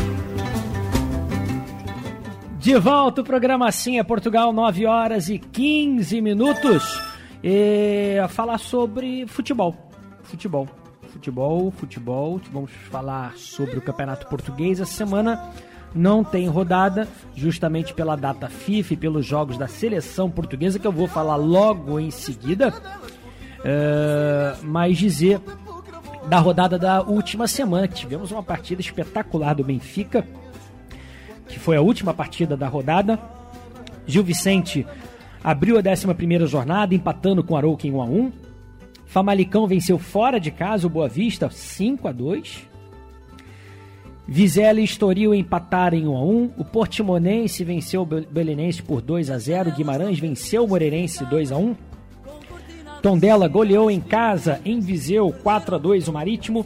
[2.60, 7.02] De volta o programa Assim é Portugal, 9 horas e 15 minutos.
[7.44, 9.76] E a falar sobre futebol.
[10.24, 10.85] Futebol.
[11.26, 12.42] Futebol, futebol.
[12.54, 14.80] Vamos falar sobre o Campeonato Português.
[14.80, 15.52] Essa semana
[15.92, 20.92] não tem rodada, justamente pela data FIFA e pelos jogos da seleção portuguesa, que eu
[20.92, 22.72] vou falar logo em seguida.
[23.64, 25.42] É, mas dizer
[26.30, 30.24] da rodada da última semana, que tivemos uma partida espetacular do Benfica,
[31.48, 33.20] que foi a última partida da rodada.
[34.06, 34.86] Gil Vicente
[35.44, 38.45] abriu a 11 jornada, empatando com Arouca em 1 a 1
[39.16, 42.68] Famalicão venceu fora de casa o Boa Vista 5 a 2
[44.28, 49.32] Vizela e Estoril empataram em 1 a 1 O Portimonense venceu o Belenense por 2
[49.32, 51.76] a 0 Guimarães venceu o Moreirense 2 a 1
[53.02, 56.66] Tondela goleou em casa em Viseu 4 a 2 o Marítimo.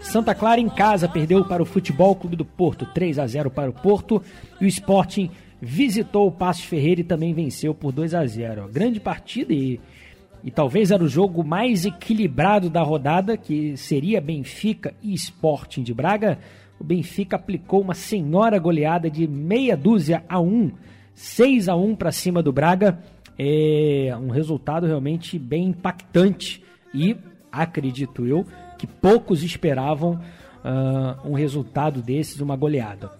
[0.00, 3.70] Santa Clara em casa perdeu para o Futebol Clube do Porto 3 a 0 para
[3.70, 4.20] o Porto.
[4.60, 5.30] E o Sporting
[5.60, 8.66] visitou o Passos Ferreira e também venceu por 2 a 0.
[8.72, 9.78] Grande partida e,
[10.42, 15.92] e talvez era o jogo mais equilibrado da rodada, que seria Benfica e Sporting de
[15.92, 16.38] Braga.
[16.78, 20.72] O Benfica aplicou uma senhora goleada de meia dúzia a 1,
[21.14, 22.98] 6 a 1 para cima do Braga.
[23.38, 26.62] É um resultado realmente bem impactante
[26.94, 27.16] e
[27.52, 28.46] acredito eu
[28.78, 30.20] que poucos esperavam
[30.64, 33.10] uh, um resultado desses, uma goleada.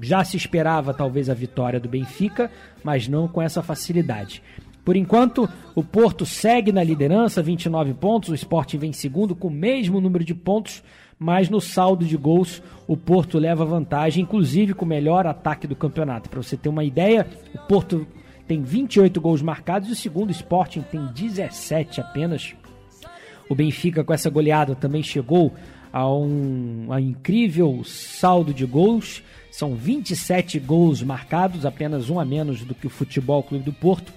[0.00, 2.50] Já se esperava talvez a vitória do Benfica,
[2.82, 4.42] mas não com essa facilidade.
[4.90, 9.48] Por enquanto, o Porto segue na liderança, 29 pontos, o Sport vem segundo com o
[9.52, 10.82] mesmo número de pontos,
[11.16, 15.76] mas no saldo de gols o Porto leva vantagem, inclusive com o melhor ataque do
[15.76, 16.28] campeonato.
[16.28, 17.24] Para você ter uma ideia,
[17.54, 18.04] o Porto
[18.48, 22.52] tem 28 gols marcados o segundo Sporting tem 17 apenas.
[23.48, 25.54] O Benfica, com essa goleada, também chegou
[25.92, 29.22] a um a incrível saldo de gols.
[29.52, 34.12] São 27 gols marcados, apenas um a menos do que o Futebol Clube do Porto.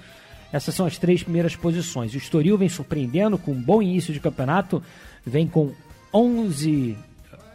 [0.53, 2.13] Essas são as três primeiras posições.
[2.13, 4.83] O Estoril vem surpreendendo com um bom início de campeonato,
[5.25, 5.71] vem com
[6.13, 6.95] 11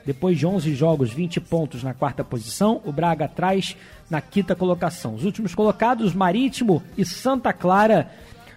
[0.04, 2.80] depois de 11 jogos, 20 pontos na quarta posição.
[2.84, 3.76] O Braga atrás
[4.10, 5.14] na quinta colocação.
[5.14, 8.10] Os últimos colocados, Marítimo e Santa Clara,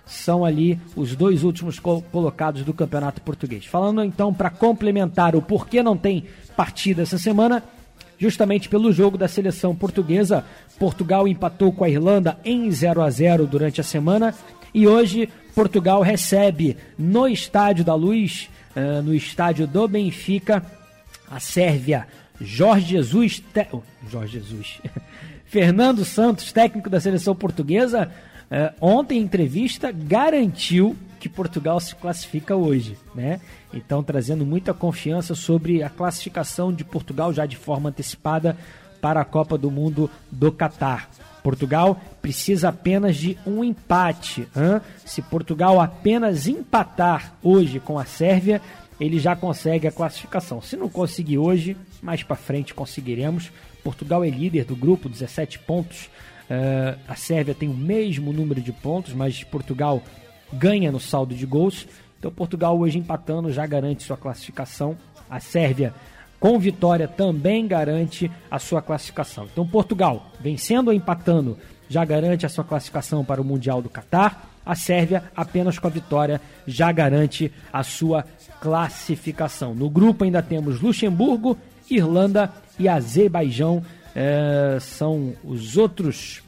[0.06, 3.66] são ali os dois últimos colocados do Campeonato Português.
[3.66, 6.26] Falando então para complementar o porquê não tem
[6.56, 7.62] partida essa semana,
[8.22, 10.46] justamente pelo jogo da seleção portuguesa,
[10.78, 14.36] Portugal empatou com a Irlanda em 0 a 0 durante a semana
[14.72, 20.64] e hoje Portugal recebe no Estádio da Luz, uh, no estádio do Benfica,
[21.32, 22.06] a Sérvia.
[22.40, 23.66] Jorge Jesus, te...
[23.72, 24.80] oh, Jorge Jesus.
[25.46, 28.12] Fernando Santos, técnico da seleção portuguesa,
[28.52, 33.40] Uh, ontem, em entrevista, garantiu que Portugal se classifica hoje, né?
[33.72, 38.58] Então, trazendo muita confiança sobre a classificação de Portugal já de forma antecipada
[39.00, 41.08] para a Copa do Mundo do Catar.
[41.44, 44.48] Portugal precisa apenas de um empate.
[44.56, 44.82] Hein?
[45.06, 48.60] Se Portugal apenas empatar hoje com a Sérvia,
[49.00, 50.60] ele já consegue a classificação.
[50.60, 53.52] Se não conseguir hoje, mais para frente conseguiremos.
[53.84, 56.06] Portugal é líder do grupo, 17 pontos.
[56.50, 60.02] Uh, a Sérvia tem o mesmo número de pontos, mas Portugal
[60.54, 61.88] ganha no saldo de gols.
[62.20, 64.98] Então, Portugal hoje empatando já garante sua classificação.
[65.30, 65.94] A Sérvia,
[66.40, 69.48] com vitória, também garante a sua classificação.
[69.52, 71.58] Então, Portugal, vencendo ou empatando,
[71.90, 74.50] já garante a sua classificação para o Mundial do Catar.
[74.66, 78.24] A Sérvia, apenas com a vitória, já garante a sua
[78.60, 79.74] classificação.
[79.74, 81.58] No grupo ainda temos Luxemburgo,
[81.90, 83.84] Irlanda e Azerbaijão
[84.16, 86.44] é, são os outros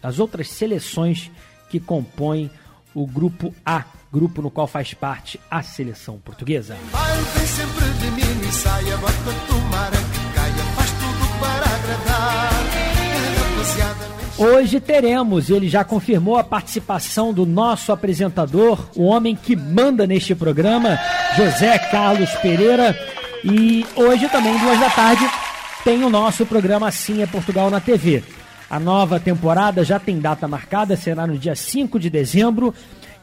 [0.00, 1.30] as outras seleções
[1.68, 2.50] que compõem
[2.94, 6.76] o grupo A, grupo no qual faz parte a seleção portuguesa.
[14.38, 20.32] Hoje teremos, ele já confirmou a participação do nosso apresentador, o homem que manda neste
[20.32, 20.96] programa,
[21.36, 22.96] José Carlos Pereira.
[23.44, 25.28] E hoje também, duas da tarde,
[25.82, 28.22] tem o nosso programa Assim é Portugal na TV.
[28.70, 32.74] A nova temporada já tem data marcada, será no dia 5 de dezembro.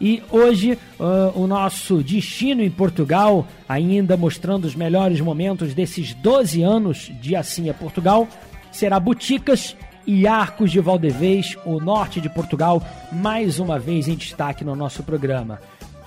[0.01, 6.63] E hoje uh, o nosso destino em Portugal, ainda mostrando os melhores momentos desses 12
[6.63, 8.27] anos de Assim é Portugal,
[8.71, 9.75] será Boticas
[10.05, 12.81] e Arcos de Valdevez, o norte de Portugal,
[13.11, 15.61] mais uma vez em destaque no nosso programa.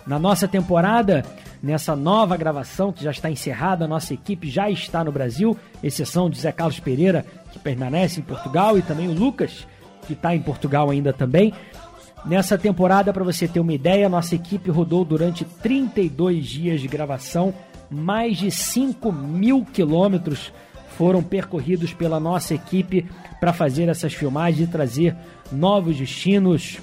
[0.07, 1.24] Na nossa temporada,
[1.62, 6.38] nessa nova gravação que já está encerrada, nossa equipe já está no Brasil, exceção de
[6.38, 9.66] Zé Carlos Pereira, que permanece em Portugal, e também o Lucas,
[10.06, 11.52] que está em Portugal ainda também.
[12.24, 17.54] Nessa temporada, para você ter uma ideia, nossa equipe rodou durante 32 dias de gravação,
[17.90, 20.52] mais de 5 mil quilômetros
[20.96, 23.06] foram percorridos pela nossa equipe
[23.38, 25.16] para fazer essas filmagens e trazer
[25.50, 26.78] novos destinos,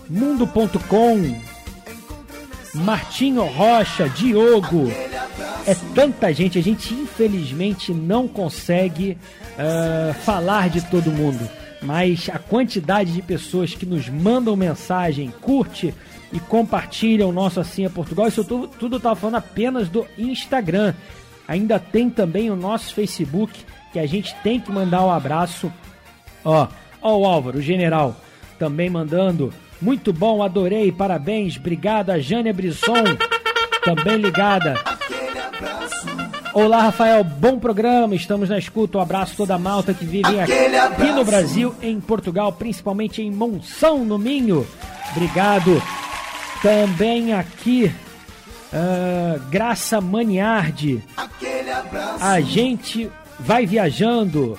[0.10, 1.42] Mundo.com,
[2.74, 4.92] Martinho Rocha, Diogo.
[5.66, 9.18] É tanta gente, a gente infelizmente não consegue
[9.54, 11.50] uh, falar de todo mundo
[11.84, 15.94] mas a quantidade de pessoas que nos mandam mensagem, curte
[16.32, 20.94] e compartilham o nosso Assim é Portugal, isso tudo, tudo estava falando apenas do Instagram.
[21.48, 23.54] Ainda tem também o nosso Facebook,
[23.92, 25.72] que a gente tem que mandar um abraço.
[26.44, 26.68] Ó,
[27.02, 28.16] ó o Álvaro, o general,
[28.58, 29.54] também mandando.
[29.82, 33.04] Muito bom, adorei, parabéns, obrigado a Jânia Brisson,
[33.84, 34.76] também ligada.
[36.54, 38.14] Olá, Rafael, bom programa.
[38.14, 39.00] Estamos na escuta.
[39.00, 43.32] Um abraço toda a malta que vive aqui, aqui no Brasil, em Portugal, principalmente em
[43.32, 44.68] Monção, no Minho.
[45.12, 45.82] Obrigado.
[46.62, 47.92] Também aqui,
[48.72, 51.04] uh, Graça Maniardi.
[52.22, 54.56] A gente vai viajando.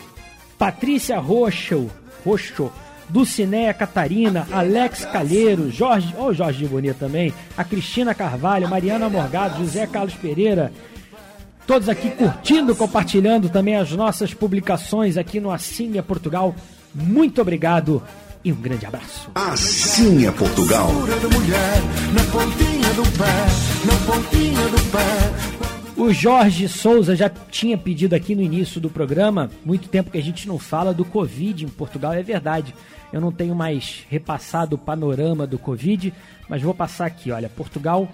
[0.59, 1.88] Patrícia Roxo,
[2.24, 2.72] Roxo,
[3.09, 9.09] Dulcinéia Catarina, Alex Calheiro, Jorge, ou oh, Jorge de Bonito também, a Cristina Carvalho, Mariana
[9.09, 10.72] Morgado, José Carlos Pereira,
[11.66, 16.54] Todos aqui curtindo, compartilhando também as nossas publicações aqui no é Portugal.
[16.94, 18.02] Muito obrigado
[18.44, 19.30] e um grande abraço.
[19.34, 20.90] Assim é Portugal.
[25.96, 30.22] O Jorge Souza já tinha pedido aqui no início do programa, muito tempo que a
[30.22, 32.74] gente não fala do Covid em Portugal, é verdade.
[33.10, 36.12] Eu não tenho mais repassado o panorama do Covid,
[36.46, 37.30] mas vou passar aqui.
[37.30, 38.08] Olha, Portugal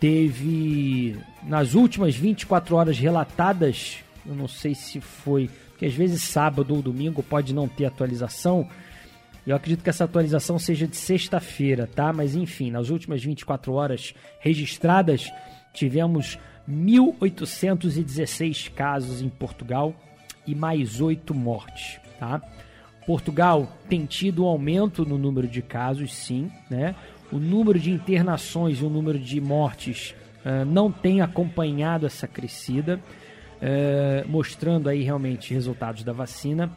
[0.00, 6.74] teve nas últimas 24 horas relatadas, eu não sei se foi, porque às vezes sábado
[6.74, 8.68] ou domingo pode não ter atualização.
[9.46, 12.12] Eu acredito que essa atualização seja de sexta-feira, tá?
[12.12, 15.30] Mas enfim, nas últimas 24 horas registradas,
[15.72, 16.38] tivemos
[16.68, 19.94] 1.816 casos em Portugal
[20.46, 22.40] e mais 8 mortes, tá?
[23.06, 26.94] Portugal tem tido um aumento no número de casos, sim, né?
[27.32, 30.14] O número de internações e o número de mortes
[30.44, 33.00] uh, não tem acompanhado essa crescida,
[33.56, 36.70] uh, mostrando aí realmente resultados da vacina.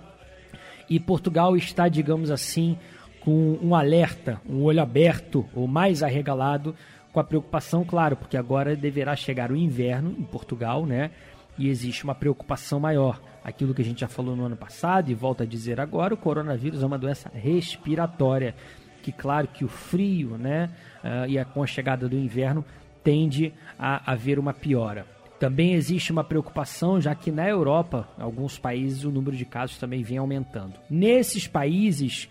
[0.89, 2.78] E Portugal está, digamos assim,
[3.20, 6.76] com um alerta, um olho aberto ou mais arregalado,
[7.12, 11.12] com a preocupação, claro, porque agora deverá chegar o inverno em Portugal, né?
[11.58, 13.22] e existe uma preocupação maior.
[13.43, 16.18] Aquilo que a gente já falou no ano passado e volta a dizer agora, o
[16.18, 18.56] coronavírus é uma doença respiratória,
[19.04, 20.70] que claro que o frio, né,
[21.04, 22.64] uh, e a, com a chegada do inverno
[23.04, 25.06] tende a haver uma piora.
[25.39, 30.01] Também existe uma preocupação, já que na Europa, alguns países, o número de casos também
[30.01, 30.80] vem aumentando.
[30.89, 32.30] Nesses países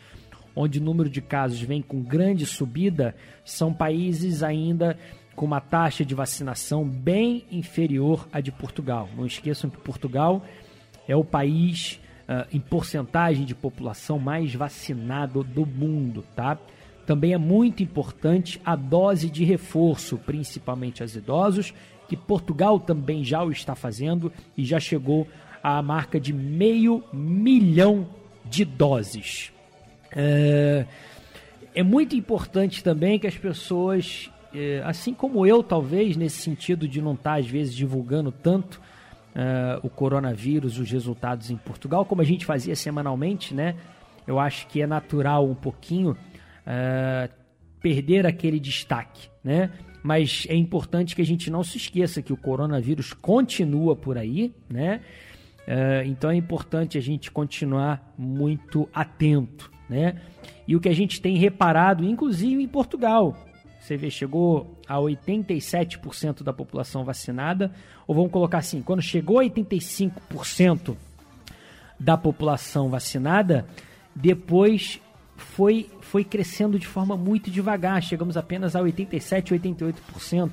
[0.56, 3.14] onde o número de casos vem com grande subida,
[3.44, 4.98] são países ainda
[5.34, 9.08] com uma taxa de vacinação bem inferior à de Portugal.
[9.16, 10.42] Não esqueçam que Portugal
[11.08, 11.98] é o país
[12.28, 16.58] uh, em porcentagem de população mais vacinado do mundo, tá?
[17.06, 21.74] Também é muito importante a dose de reforço, principalmente aos idosos,
[22.08, 25.26] que Portugal também já o está fazendo e já chegou
[25.62, 28.06] à marca de meio milhão
[28.44, 29.52] de doses.
[30.14, 30.86] É,
[31.74, 37.00] é muito importante também que as pessoas, é, assim como eu, talvez, nesse sentido de
[37.00, 38.80] não estar, às vezes, divulgando tanto
[39.34, 43.76] é, o coronavírus, os resultados em Portugal, como a gente fazia semanalmente, né?
[44.26, 46.16] Eu acho que é natural um pouquinho
[46.66, 47.28] é,
[47.80, 49.70] perder aquele destaque, né?
[50.02, 54.52] Mas é importante que a gente não se esqueça que o coronavírus continua por aí,
[54.68, 55.00] né?
[55.66, 60.14] É, então é importante a gente continuar muito atento né?
[60.66, 63.36] E o que a gente tem reparado, inclusive em Portugal,
[63.92, 67.72] você vê, chegou a 87% da população vacinada,
[68.06, 70.96] ou vamos colocar assim, quando chegou a 85%
[71.98, 73.66] da população vacinada,
[74.14, 75.00] depois
[75.36, 80.50] foi, foi crescendo de forma muito devagar, chegamos apenas a 87, 88%.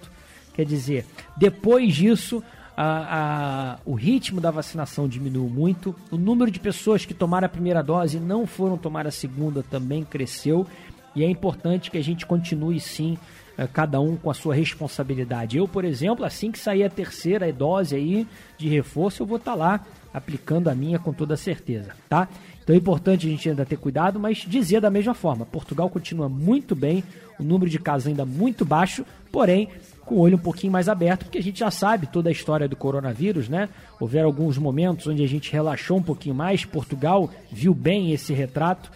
[0.54, 1.06] Quer dizer,
[1.38, 2.44] depois disso,
[2.76, 7.50] a, a, o ritmo da vacinação diminuiu muito, o número de pessoas que tomaram a
[7.50, 10.68] primeira dose e não foram tomar a segunda também cresceu,
[11.16, 13.18] e é importante que a gente continue sim,
[13.58, 15.58] eh, cada um com a sua responsabilidade.
[15.58, 19.52] Eu, por exemplo, assim que sair a terceira dose aí de reforço, eu vou estar
[19.52, 22.28] tá lá aplicando a minha com toda certeza, tá?
[22.64, 26.30] Então é importante a gente ainda ter cuidado, mas dizer da mesma forma, Portugal continua
[26.30, 27.04] muito bem,
[27.40, 29.70] o número de casos ainda muito baixo, porém
[30.06, 32.68] com o olho um pouquinho mais aberto, porque a gente já sabe toda a história
[32.68, 33.70] do coronavírus, né?
[34.00, 38.92] Houveram alguns momentos onde a gente relaxou um pouquinho mais, Portugal viu bem esse retrato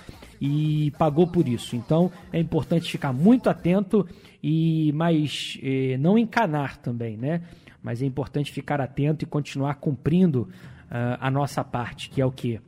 [0.45, 1.73] e pagou por isso.
[1.73, 4.05] Então é importante ficar muito atento
[4.43, 7.43] e mas eh, não encanar também, né?
[7.81, 10.49] Mas é importante ficar atento e continuar cumprindo
[10.89, 12.59] uh, a nossa parte, que é o que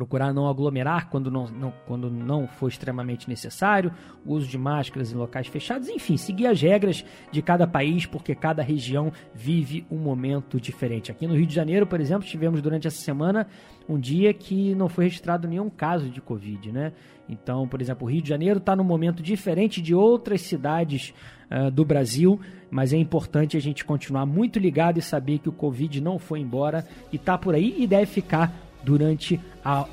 [0.00, 3.92] procurar não aglomerar quando não, não, quando não for extremamente necessário,
[4.24, 8.34] o uso de máscaras em locais fechados, enfim, seguir as regras de cada país, porque
[8.34, 11.10] cada região vive um momento diferente.
[11.10, 13.46] Aqui no Rio de Janeiro, por exemplo, tivemos durante essa semana
[13.86, 16.92] um dia que não foi registrado nenhum caso de Covid, né?
[17.28, 21.12] Então, por exemplo, o Rio de Janeiro está num momento diferente de outras cidades
[21.50, 22.40] uh, do Brasil,
[22.70, 26.40] mas é importante a gente continuar muito ligado e saber que o Covid não foi
[26.40, 29.84] embora e está por aí e deve ficar durante, a,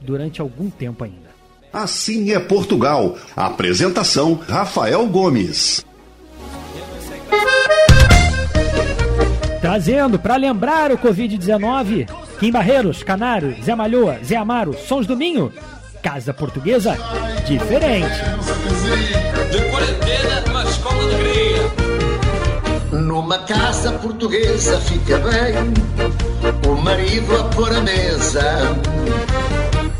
[0.00, 1.32] durante algum tempo ainda.
[1.72, 3.16] Assim é Portugal.
[3.34, 5.84] Apresentação: Rafael Gomes.
[9.60, 15.52] Trazendo para lembrar o Covid-19, Kim Barreiros, Canário, Zé Malhoa, Zé Amaro, Sons do Minho,
[16.02, 16.98] Casa Portuguesa
[17.46, 18.08] diferente.
[19.50, 21.31] De quarentena, mas com alegria.
[23.12, 25.52] Numa casa portuguesa fica bem
[26.66, 28.74] o marido a pôr a mesa.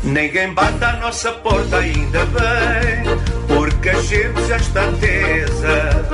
[0.01, 6.07] Ninguém bate a nossa porta ainda bem, porque a gente já está tesa.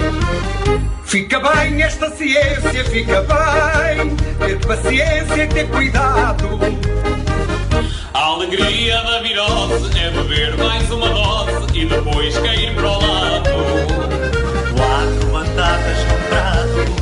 [1.05, 6.59] Fica bem esta ciência, fica bem ter paciência e ter cuidado.
[8.13, 13.48] A alegria da virose é beber mais uma dose e depois cair para o lado.
[15.59, 16.98] Batatas com prato,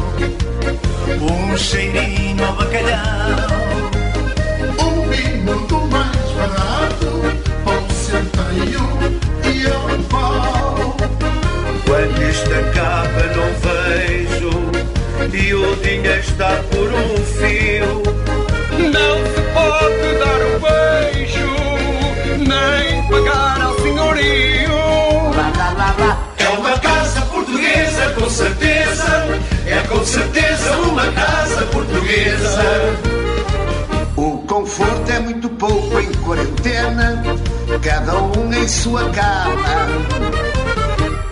[38.88, 39.88] sua cama.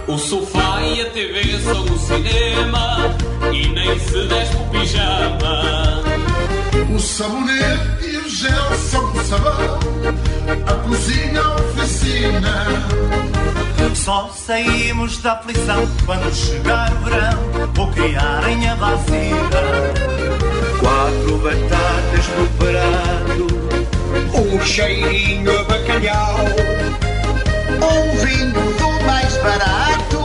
[0.08, 3.16] O sofá e a TV são o cinema
[3.51, 6.03] e nem se despe o pijama.
[6.93, 9.80] O sabonete e o gel são o sabão,
[10.68, 12.66] a cozinha, a oficina.
[13.93, 17.39] Só saímos da aflição quando chegar o verão
[17.80, 19.49] ou criarem a vacina.
[20.80, 23.47] Quatro batatas no prato,
[24.38, 27.05] um cheirinho a bacalhau.
[27.88, 30.22] Um vinho do mais barato,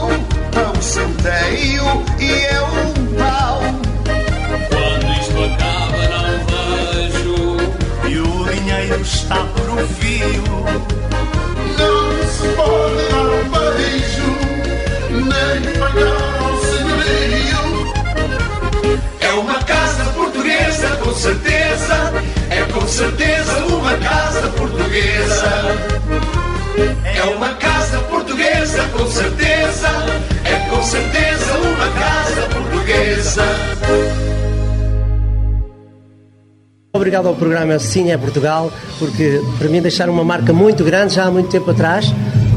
[0.51, 3.61] pão centeio e é um pau.
[4.69, 7.39] Quando isto acaba não vejo
[8.07, 10.43] E o dinheiro está por um fio.
[11.77, 14.31] Não se pode dar um beijo,
[15.11, 17.63] nem pagar ao senhorio.
[19.19, 22.13] É uma casa portuguesa, com certeza.
[22.49, 25.51] É com certeza uma casa portuguesa.
[27.21, 29.87] É uma casa portuguesa, com certeza.
[30.45, 33.43] É com certeza uma casa portuguesa.
[36.93, 41.25] Obrigado ao programa Sim é Portugal, porque para mim deixaram uma marca muito grande já
[41.25, 42.05] há muito tempo atrás,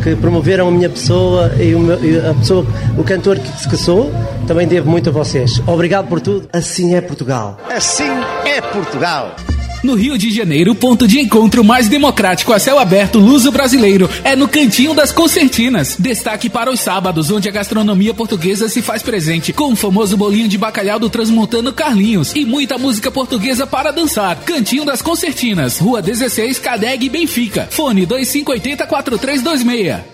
[0.02, 2.66] que promoveram a minha pessoa e, o meu- e a pessoa,
[2.98, 4.10] o cantor que, que sou,
[4.46, 5.62] também devo muito a vocês.
[5.66, 6.48] Obrigado por tudo.
[6.52, 7.58] Assim é Portugal.
[7.70, 8.10] Assim
[8.44, 9.34] é Portugal.
[9.84, 14.34] No Rio de Janeiro, o ponto de encontro mais democrático a céu aberto luso-brasileiro é
[14.34, 15.96] no Cantinho das Concertinas.
[15.98, 20.48] Destaque para os sábados, onde a gastronomia portuguesa se faz presente, com o famoso bolinho
[20.48, 24.40] de bacalhau do transmontano Carlinhos e muita música portuguesa para dançar.
[24.40, 27.68] Cantinho das Concertinas, Rua 16, Cadeg, Benfica.
[27.70, 30.13] Fone 2580-4326.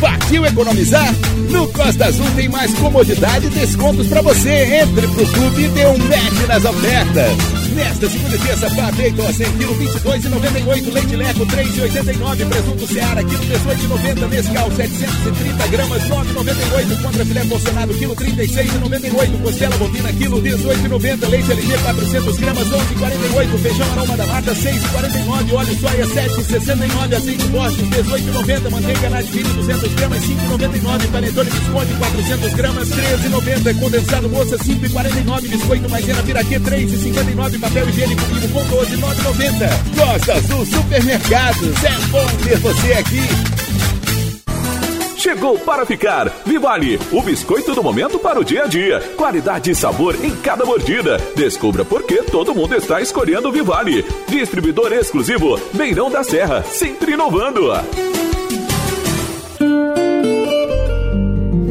[0.00, 1.14] Partiu economizar?
[1.50, 4.82] No Costa Azul tem mais comodidade e descontos pra você.
[4.82, 7.59] Entre pro clube e dê um match nas ofertas.
[7.74, 10.92] Nesta segunda e terça, Papeito a 100 kg, 22,98.
[10.92, 12.48] Leite Leco, 3,89.
[12.48, 14.28] Presunto Seara, quilo 18,90.
[14.28, 17.02] Mescal, 730 gramas, 9,98.
[17.02, 19.42] Contra filé porcionado, quilo 36,98.
[19.42, 21.28] Costela bovina, quilo 18,90.
[21.28, 23.58] Leite LG, 400 gramas, 11,48.
[23.62, 25.52] Feijão aroma da mata, 6,49.
[25.54, 27.16] Óleo soia, 7,69.
[27.16, 28.70] Azeite Borges, 18,90.
[28.70, 31.06] Manteiga Nadvini, 200 gramas, 5,99.
[31.12, 33.78] Panetone Visconde, 400 gramas, 13,90.
[33.78, 35.48] Condensado moça, 5,49.
[35.48, 37.59] Biscoito maisena Piraquê, 3,59.
[37.60, 40.14] Papel higiênico vivo com 12,9,90.
[40.14, 41.84] Costa Azul Supermercados.
[41.84, 43.60] É bom ter você aqui.
[45.18, 46.32] Chegou para ficar.
[46.46, 49.00] Vivale, o biscoito do momento para o dia a dia.
[49.16, 51.18] Qualidade e sabor em cada mordida.
[51.36, 54.06] Descubra por que todo mundo está escolhendo o Vivale.
[54.26, 57.70] Distribuidor exclusivo, Beirão da Serra, sempre inovando.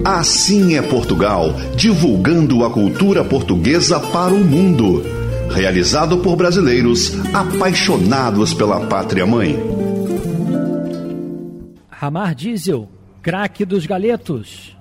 [0.05, 5.18] Assim é Portugal, divulgando a cultura portuguesa para o mundo.
[5.53, 9.57] Realizado por brasileiros apaixonados pela pátria mãe.
[11.89, 12.87] Ramar Diesel,
[13.21, 14.77] craque dos galetos.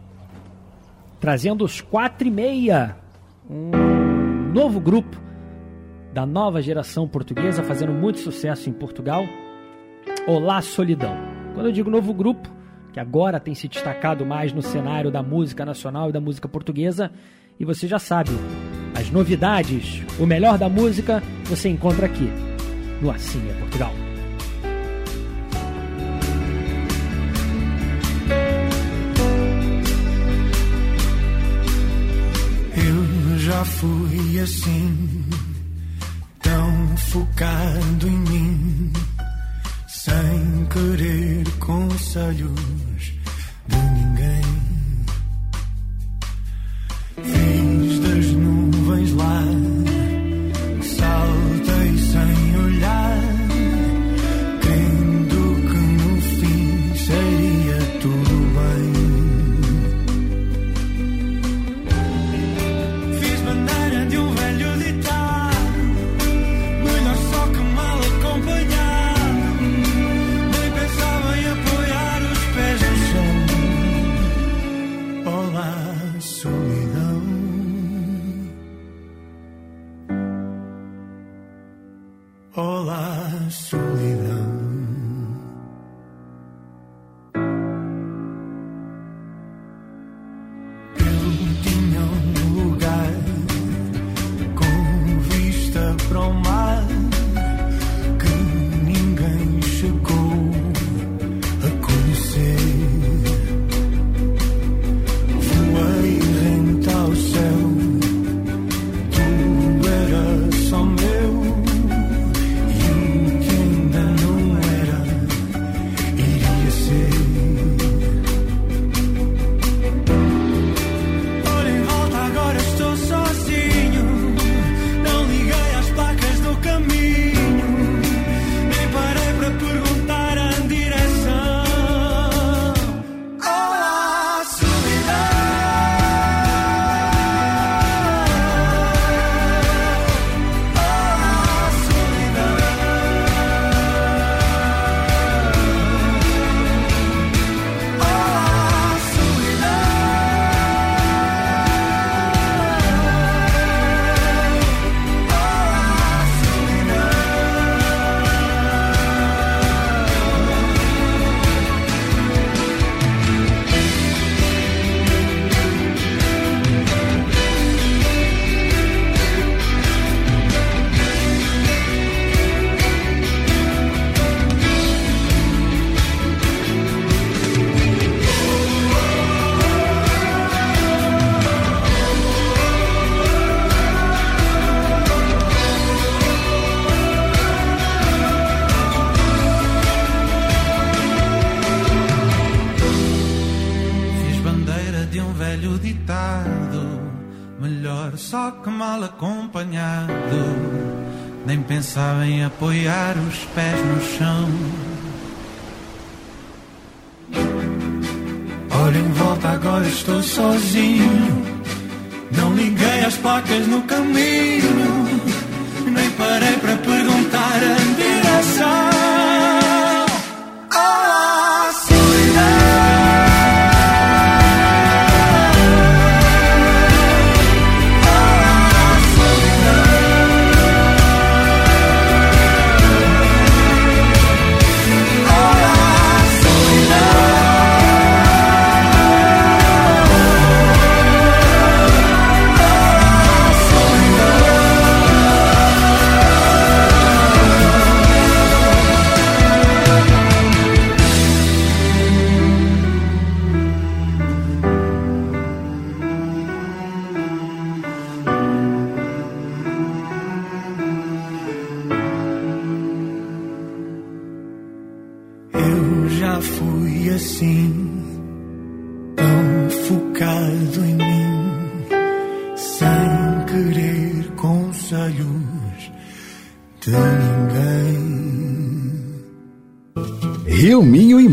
[1.18, 2.96] Trazendo os 4 e meia.
[3.50, 5.16] Um novo grupo
[6.12, 9.24] da nova geração portuguesa, fazendo muito sucesso em Portugal.
[10.26, 11.16] Olá Solidão.
[11.54, 12.48] Quando eu digo novo grupo,
[12.92, 17.10] que agora tem se destacado mais no cenário da música nacional e da música portuguesa,
[17.58, 18.30] e você já sabe,
[18.98, 22.28] as novidades, o melhor da música, você encontra aqui,
[23.00, 23.94] no Assim é Portugal.
[32.76, 35.24] Eu já fui assim,
[36.42, 38.92] tão focado em mim,
[39.86, 43.12] sem querer conselhos
[43.68, 44.42] de ninguém.
[47.22, 47.67] Fiz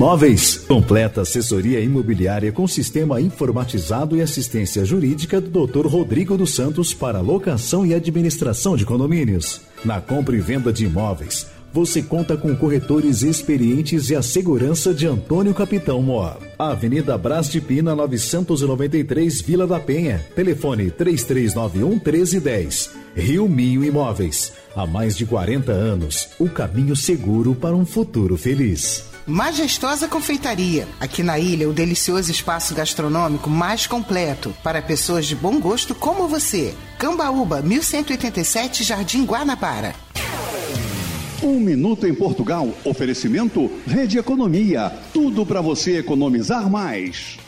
[0.06, 0.58] Imóveis.
[0.68, 5.88] Completa assessoria imobiliária com sistema informatizado e assistência jurídica do Dr.
[5.88, 9.62] Rodrigo dos Santos para locação e administração de condomínios.
[9.84, 15.08] Na compra e venda de imóveis, você conta com corretores experientes e a segurança de
[15.08, 16.36] Antônio Capitão Mó.
[16.60, 20.24] Avenida Brás de Pina, 993, Vila da Penha.
[20.36, 22.91] Telefone 3391 1310.
[23.16, 24.53] Rio Minho Imóveis.
[24.76, 29.14] Há mais de 40 anos, o caminho seguro para um futuro feliz.
[29.28, 30.88] Majestosa Confeitaria.
[30.99, 36.28] Aqui na ilha, o delicioso espaço gastronômico mais completo para pessoas de bom gosto como
[36.28, 36.76] você.
[36.99, 39.95] Cambaúba, 1187, Jardim Guanabara.
[41.41, 42.69] Um minuto em Portugal.
[42.84, 44.91] Oferecimento Rede Economia.
[45.11, 47.39] Tudo para você economizar mais.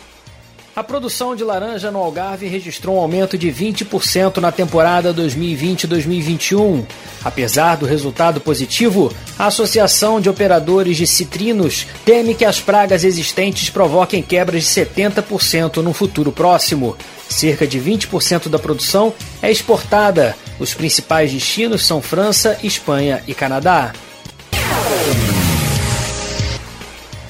[0.78, 6.86] A produção de laranja no Algarve registrou um aumento de 20% na temporada 2020-2021.
[7.26, 13.72] Apesar do resultado positivo, a Associação de Operadores de Citrinos teme que as pragas existentes
[13.72, 16.96] provoquem quebras de 70% no futuro próximo.
[17.28, 20.36] Cerca de 20% da produção é exportada.
[20.60, 23.94] Os principais destinos são França, Espanha e Canadá.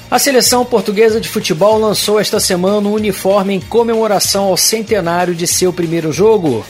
[0.10, 5.46] A seleção portuguesa de futebol lançou esta semana um uniforme em comemoração ao centenário de
[5.46, 6.66] seu primeiro jogo.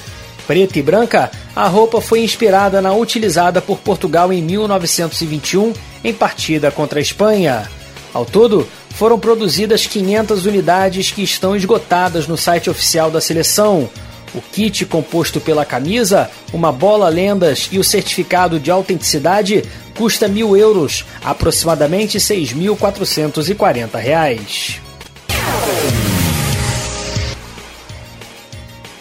[0.48, 5.72] Preta e branca, a roupa foi inspirada na utilizada por Portugal em 1921
[6.04, 7.70] em partida contra a Espanha.
[8.12, 13.88] Ao todo, foram produzidas 500 unidades que estão esgotadas no site oficial da seleção.
[14.34, 19.64] O kit composto pela camisa, uma bola lendas e o certificado de autenticidade
[19.98, 24.80] custa mil euros, aproximadamente 6.440 reais.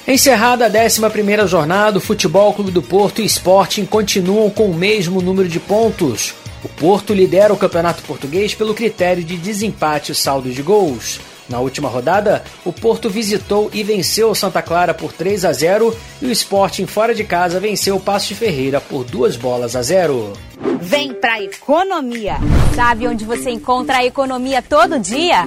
[0.09, 5.21] Encerrada a 11ª jornada, o Futebol Clube do Porto e Sporting continuam com o mesmo
[5.21, 6.33] número de pontos.
[6.65, 11.21] O Porto lidera o Campeonato Português pelo critério de desempate e saldo de gols.
[11.49, 15.97] Na última rodada, o Porto visitou e venceu o Santa Clara por 3 a 0
[16.21, 19.83] e o Sporting fora de casa venceu o Passo de Ferreira por duas bolas a
[19.83, 20.33] zero.
[20.81, 22.37] Vem pra economia.
[22.75, 25.45] Sabe onde você encontra a economia todo dia?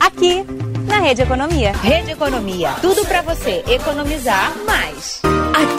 [0.00, 0.44] Aqui,
[0.86, 1.72] na Rede Economia.
[1.72, 2.74] Rede Economia.
[2.80, 5.20] Tudo para você economizar mais.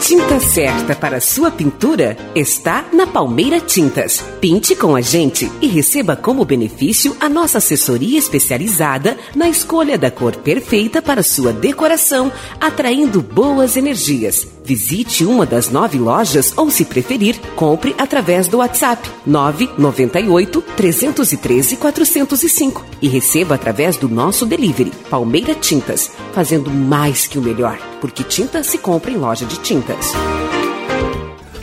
[0.00, 4.22] Tinta certa para sua pintura está na Palmeira Tintas.
[4.40, 10.10] Pinte com a gente e receba como benefício a nossa assessoria especializada na escolha da
[10.10, 14.46] cor perfeita para sua decoração, atraindo boas energias.
[14.66, 22.84] Visite uma das nove lojas ou, se preferir, compre através do WhatsApp 998 313 405
[23.00, 28.64] e receba através do nosso delivery Palmeira Tintas, fazendo mais que o melhor, porque tinta
[28.64, 29.56] se compra em loja de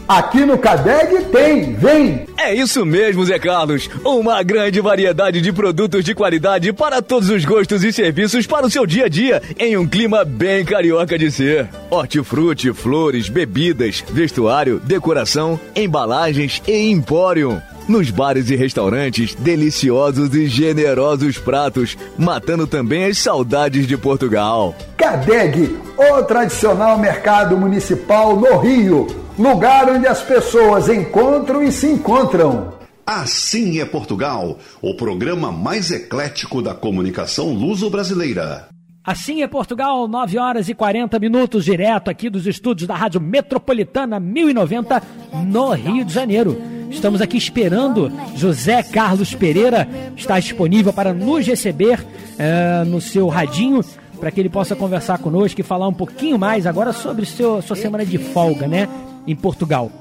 [0.08, 2.26] Aqui no Cadeg tem, vem!
[2.38, 3.90] É isso mesmo, Zé Carlos.
[4.04, 8.70] Uma grande variedade de produtos de qualidade para todos os gostos e serviços para o
[8.70, 11.70] seu dia a dia, em um clima bem carioca de ser.
[11.90, 17.62] Hortifruti, flores, bebidas, vestuário, decoração, embalagens e empório.
[17.88, 24.74] Nos bares e restaurantes, deliciosos e generosos pratos, matando também as saudades de Portugal.
[24.96, 29.08] Cadeg, o tradicional mercado municipal no Rio,
[29.38, 32.74] lugar onde as pessoas encontram e se encontram.
[33.06, 38.70] Assim é Portugal, o programa mais eclético da comunicação luso-brasileira.
[39.04, 44.18] Assim é Portugal, 9 horas e 40 minutos, direto aqui dos estúdios da Rádio Metropolitana
[44.22, 45.04] 1090,
[45.46, 46.58] no Rio de Janeiro.
[46.94, 52.06] Estamos aqui esperando José Carlos Pereira, está disponível para nos receber
[52.38, 53.84] eh, no seu radinho,
[54.20, 57.76] para que ele possa conversar conosco e falar um pouquinho mais agora sobre seu, sua
[57.76, 58.88] semana de folga, né,
[59.28, 59.92] em Portugal.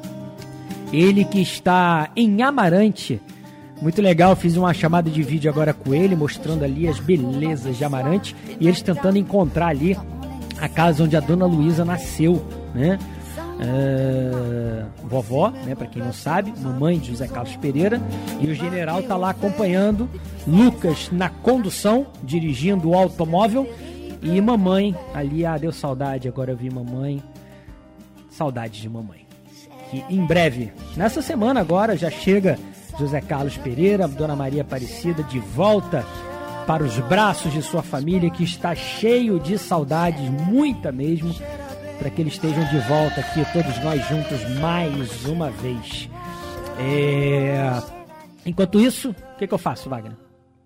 [0.93, 3.20] Ele que está em Amarante,
[3.81, 7.85] muito legal, fiz uma chamada de vídeo agora com ele, mostrando ali as belezas de
[7.85, 9.97] Amarante e eles tentando encontrar ali
[10.60, 12.98] a casa onde a dona Luísa nasceu, né?
[13.52, 18.00] Uh, vovó, né, para quem não sabe, mamãe de José Carlos Pereira,
[18.40, 20.08] e o general tá lá acompanhando
[20.46, 23.68] Lucas na condução, dirigindo o automóvel,
[24.22, 27.22] e mamãe ali, ah, deu saudade, agora eu vi mamãe,
[28.30, 29.26] saudade de mamãe.
[29.90, 32.58] Que em breve, nessa semana agora, já chega
[32.98, 36.04] José Carlos Pereira, Dona Maria Aparecida, de volta
[36.66, 41.34] para os braços de sua família, que está cheio de saudades, muita mesmo,
[42.02, 46.10] para que eles estejam de volta aqui, todos nós juntos, mais uma vez.
[46.80, 47.80] É...
[48.44, 50.16] Enquanto isso, o que, que eu faço, Wagner?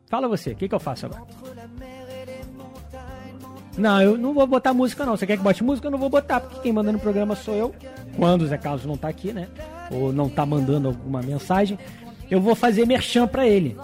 [0.08, 1.22] Fala você, o que, que eu faço agora?
[3.76, 5.14] Não, eu não vou botar música não.
[5.14, 5.88] Você quer que bote música?
[5.88, 7.74] Eu não vou botar, porque quem manda no programa sou eu.
[8.16, 9.46] Quando o Zé Carlos não tá aqui, né?
[9.90, 11.78] Ou não tá mandando alguma mensagem
[12.30, 13.76] eu vou fazer merchan para ele.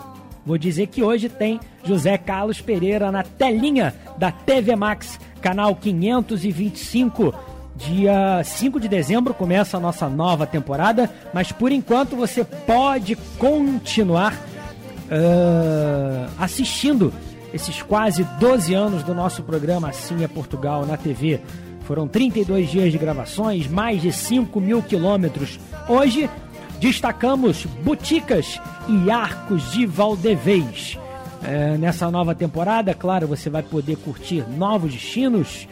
[0.44, 7.34] Vou dizer que hoje tem José Carlos Pereira na telinha da TV Max, canal 525.
[7.74, 14.34] Dia 5 de dezembro começa a nossa nova temporada, mas por enquanto você pode continuar
[14.34, 17.12] uh, assistindo
[17.52, 21.40] esses quase 12 anos do nosso programa Assim é Portugal na TV.
[21.82, 25.58] Foram 32 dias de gravações, mais de 5 mil quilômetros.
[25.88, 26.30] Hoje
[26.78, 30.98] destacamos Boticas e Arcos de Valdevez.
[31.44, 35.66] É, nessa nova temporada, claro, você vai poder curtir novos destinos,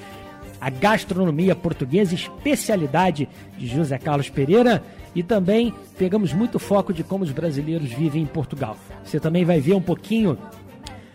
[0.61, 4.83] a gastronomia portuguesa, especialidade de José Carlos Pereira,
[5.15, 8.77] e também pegamos muito foco de como os brasileiros vivem em Portugal.
[9.05, 10.37] Você também vai ver um pouquinho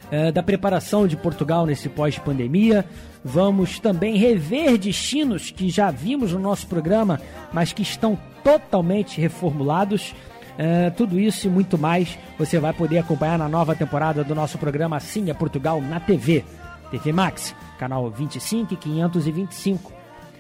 [0.09, 2.85] é, da preparação de Portugal nesse pós-pandemia.
[3.23, 7.19] Vamos também rever destinos que já vimos no nosso programa,
[7.51, 10.13] mas que estão totalmente reformulados.
[10.55, 14.57] Uh, tudo isso e muito mais você vai poder acompanhar na nova temporada do nosso
[14.57, 16.45] programa Assim é Portugal na TV.
[16.89, 19.91] TV Max, canal 25 e 525.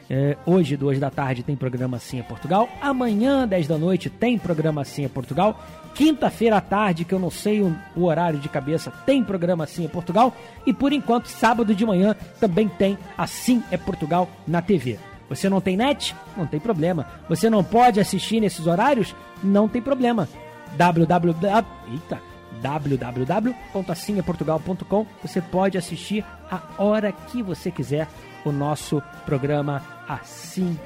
[0.05, 2.69] Uh, hoje, duas da tarde, tem programa Assim é Portugal.
[2.81, 5.59] Amanhã, 10 da noite, tem programa Assim é Portugal.
[5.95, 9.85] Quinta-feira à tarde, que eu não sei o, o, horário de cabeça, tem programa Assim
[9.85, 10.33] é Portugal.
[10.65, 14.99] E por enquanto, sábado de manhã, também tem Assim é Portugal na TV.
[15.29, 16.15] Você não tem net?
[16.37, 17.07] Não tem problema.
[17.27, 19.15] Você não pode assistir nesses horários?
[19.43, 20.29] Não tem problema.
[20.77, 21.65] www.
[21.91, 22.21] Eita!
[22.61, 28.07] www.assimeportugal.com Você pode assistir a hora que você quiser
[28.45, 30.79] o nosso programa Assim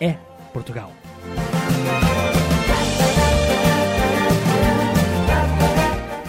[0.00, 0.16] é
[0.52, 0.92] Portugal.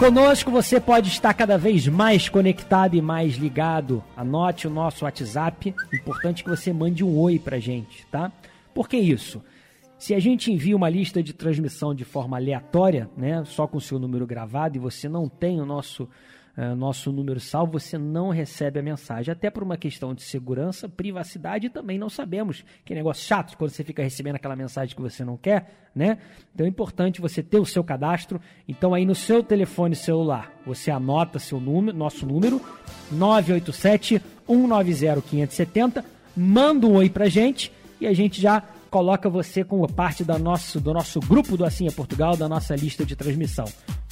[0.02, 4.04] Conosco você pode estar cada vez mais conectado e mais ligado.
[4.18, 5.76] Anote o nosso WhatsApp.
[5.94, 8.32] Importante que você mande um oi pra gente, tá?
[8.74, 9.44] Por que isso?
[10.00, 13.82] Se a gente envia uma lista de transmissão de forma aleatória, né, só com o
[13.82, 16.10] seu número gravado e você não tem o nosso
[16.58, 19.32] uh, nosso número salvo, você não recebe a mensagem.
[19.32, 22.64] Até por uma questão de segurança, privacidade também não sabemos.
[22.86, 26.18] Que negócio chato quando você fica recebendo aquela mensagem que você não quer, né?
[26.54, 28.40] Então é importante você ter o seu cadastro.
[28.68, 32.62] Então aí no seu telefone celular, você anota seu número, nosso número,
[33.12, 36.06] 987 190 570,
[36.36, 40.80] manda um oi pra gente e a gente já coloca você como parte da nosso,
[40.80, 43.66] do nosso grupo do Assim é Portugal, da nossa lista de transmissão.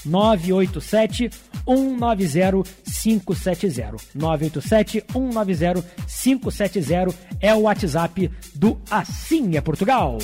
[0.06, 1.30] 987
[1.68, 3.98] 190 570.
[4.16, 10.18] 987 190 570 é o WhatsApp do Assim é Portugal.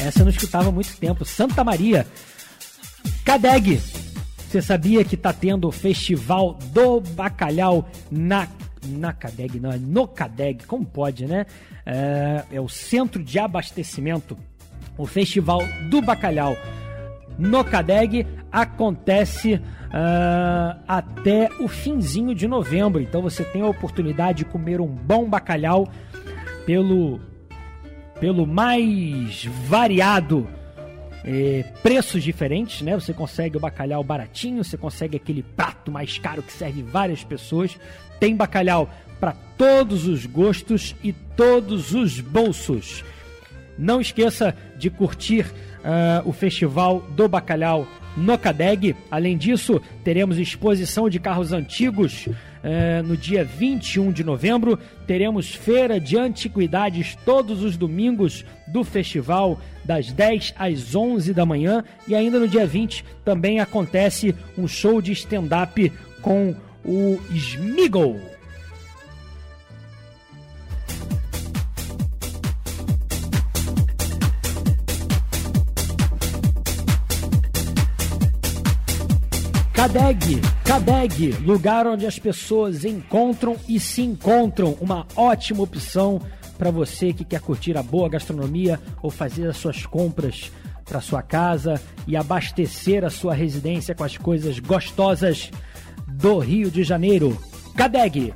[0.00, 1.24] Essa eu não escutava há muito tempo.
[1.24, 2.06] Santa Maria.
[3.24, 3.78] Cadeg.
[4.52, 8.46] Você sabia que está tendo o Festival do Bacalhau na
[8.86, 11.46] na CADEG, não, é no CADEG, como pode, né?
[11.86, 14.36] É, é o Centro de Abastecimento,
[14.98, 16.54] o Festival do Bacalhau
[17.38, 23.00] no CADEG acontece uh, até o finzinho de novembro.
[23.00, 25.88] Então você tem a oportunidade de comer um bom bacalhau
[26.66, 27.22] pelo,
[28.20, 30.46] pelo mais variado
[31.24, 32.94] é, preços diferentes, né?
[32.94, 37.76] Você consegue o bacalhau baratinho, você consegue aquele prato mais caro que serve várias pessoas.
[38.18, 38.90] Tem bacalhau
[39.20, 43.04] para todos os gostos e todos os bolsos.
[43.78, 47.86] Não esqueça de curtir uh, o Festival do Bacalhau
[48.16, 48.96] no CADEG.
[49.10, 52.28] Além disso, teremos exposição de carros antigos
[52.62, 54.78] uh, no dia 21 de novembro.
[55.06, 61.84] Teremos feira de antiguidades todos os domingos do festival, das 10 às 11 da manhã.
[62.06, 68.31] E ainda no dia 20 também acontece um show de stand-up com o Smiggle.
[79.82, 84.76] Cadeg, Cadeg, lugar onde as pessoas encontram e se encontram.
[84.80, 86.20] Uma ótima opção
[86.56, 90.52] para você que quer curtir a boa gastronomia ou fazer as suas compras
[90.84, 95.50] para sua casa e abastecer a sua residência com as coisas gostosas
[96.06, 97.36] do Rio de Janeiro.
[97.76, 98.32] Cadeg,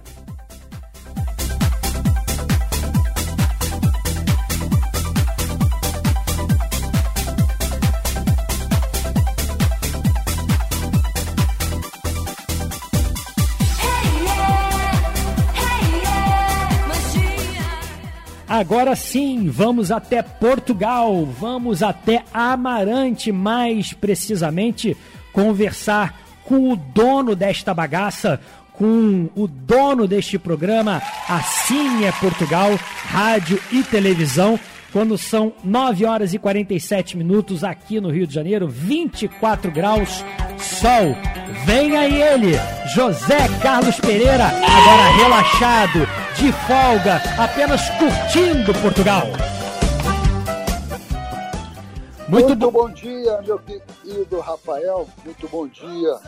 [18.58, 24.96] Agora sim, vamos até Portugal, vamos até Amarante, mais precisamente,
[25.30, 28.40] conversar com o dono desta bagaça,
[28.72, 32.70] com o dono deste programa, Assim é Portugal,
[33.10, 34.58] rádio e televisão,
[34.96, 40.24] quando são 9 horas e 47 minutos aqui no Rio de Janeiro, 24 graus,
[40.58, 41.14] sol.
[41.66, 42.52] Vem aí ele,
[42.94, 45.98] José Carlos Pereira, agora relaxado,
[46.38, 49.26] de folga, apenas curtindo Portugal.
[52.26, 55.06] Muito, muito bom dia, meu querido Rafael.
[55.22, 56.18] Muito bom dia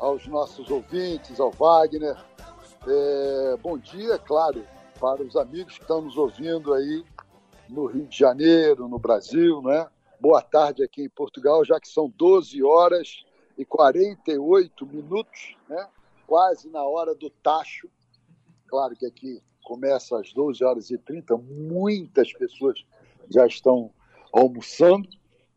[0.00, 2.16] aos nossos ouvintes, ao Wagner.
[2.88, 4.64] É, bom dia, claro,
[5.00, 7.04] para os amigos que estão nos ouvindo aí
[7.70, 9.88] no Rio de Janeiro, no Brasil, né?
[10.20, 13.24] Boa tarde aqui em Portugal, já que são 12 horas
[13.56, 15.88] e 48 minutos, né?
[16.26, 17.88] Quase na hora do tacho
[18.70, 22.84] Claro que aqui começa às 12 horas e 30, muitas pessoas
[23.28, 23.90] já estão
[24.32, 25.08] almoçando.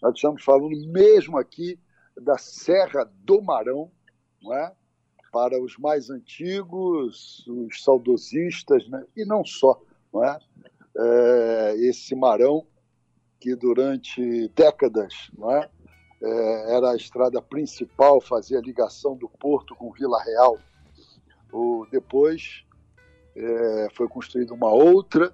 [0.01, 1.79] Nós estamos falando mesmo aqui
[2.19, 3.91] da Serra do Marão,
[4.41, 4.73] não é?
[5.31, 9.05] para os mais antigos, os saudosistas, né?
[9.15, 9.79] e não só.
[10.11, 10.39] Não é?
[10.95, 12.65] É esse Marão,
[13.39, 15.69] que durante décadas não é?
[16.21, 16.75] é?
[16.75, 20.57] era a estrada principal, fazia a ligação do porto com Vila Real.
[21.51, 22.63] O, depois
[23.35, 25.33] é, foi construída uma outra,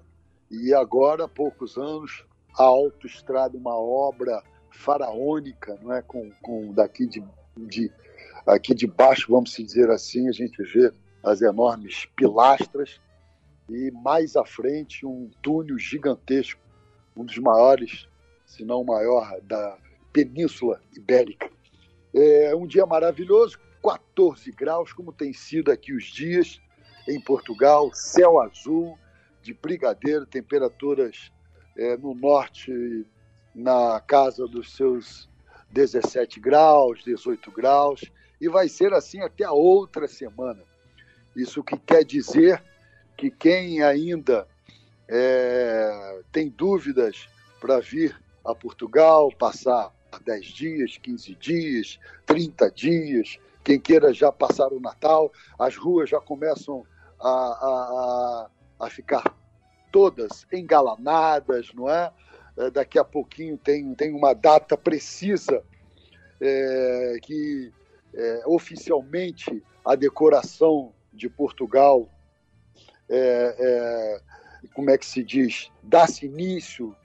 [0.49, 2.26] e agora, há poucos anos,
[2.57, 4.41] a autoestrada, uma obra
[4.72, 6.02] faraônica, não é?
[6.02, 7.23] com, com daqui de,
[7.56, 7.91] de,
[8.48, 10.91] aqui de baixo, vamos dizer assim, a gente vê
[11.23, 12.99] as enormes pilastras
[13.69, 16.61] e mais à frente um túnel gigantesco,
[17.15, 18.07] um dos maiores,
[18.45, 19.77] se não o maior, da
[20.11, 21.49] Península Ibérica.
[22.13, 26.59] É um dia maravilhoso, 14 graus, como tem sido aqui os dias,
[27.07, 28.97] em Portugal, céu azul,
[29.41, 31.31] de brigadeiro, temperaturas
[31.77, 33.05] é, no norte
[33.55, 35.29] na casa dos seus
[35.71, 38.01] 17 graus, 18 graus,
[38.39, 40.63] e vai ser assim até a outra semana.
[41.35, 42.61] Isso que quer dizer
[43.19, 44.47] que quem ainda
[45.05, 47.27] é, tem dúvidas
[47.59, 49.93] para vir a Portugal, passar
[50.23, 56.21] 10 dias, 15 dias, 30 dias, quem queira já passar o Natal, as ruas já
[56.21, 56.85] começam
[57.19, 58.49] a, a,
[58.85, 59.35] a ficar
[59.91, 62.13] todas engalanadas, não é?
[62.55, 62.71] é?
[62.71, 65.61] Daqui a pouquinho tem, tem uma data precisa
[66.39, 67.69] é, que
[68.13, 72.09] é, oficialmente a decoração de Portugal,
[73.10, 76.95] é, é como é que se diz, dá-se início,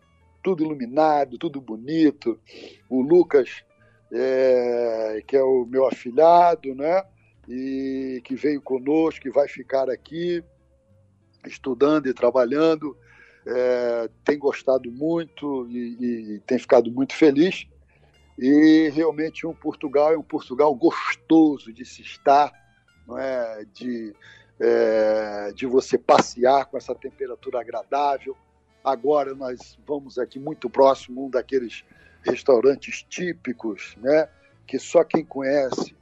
[0.42, 2.38] tudo iluminado, tudo bonito.
[2.88, 3.64] O Lucas,
[4.12, 7.02] é, que é o meu afilhado, né?
[7.48, 10.42] e que veio conosco, que vai ficar aqui
[11.46, 12.96] estudando e trabalhando,
[13.46, 17.66] é, tem gostado muito e, e, tem ficado muito feliz.
[18.38, 22.50] E realmente um Portugal é um Portugal gostoso de se estar,
[23.06, 23.64] não é?
[23.74, 24.14] de,
[24.60, 28.36] é, de você passear com essa temperatura agradável.
[28.82, 31.84] Agora nós vamos aqui muito próximo um daqueles
[32.22, 34.28] restaurantes típicos, né?
[34.66, 35.94] que só quem conhece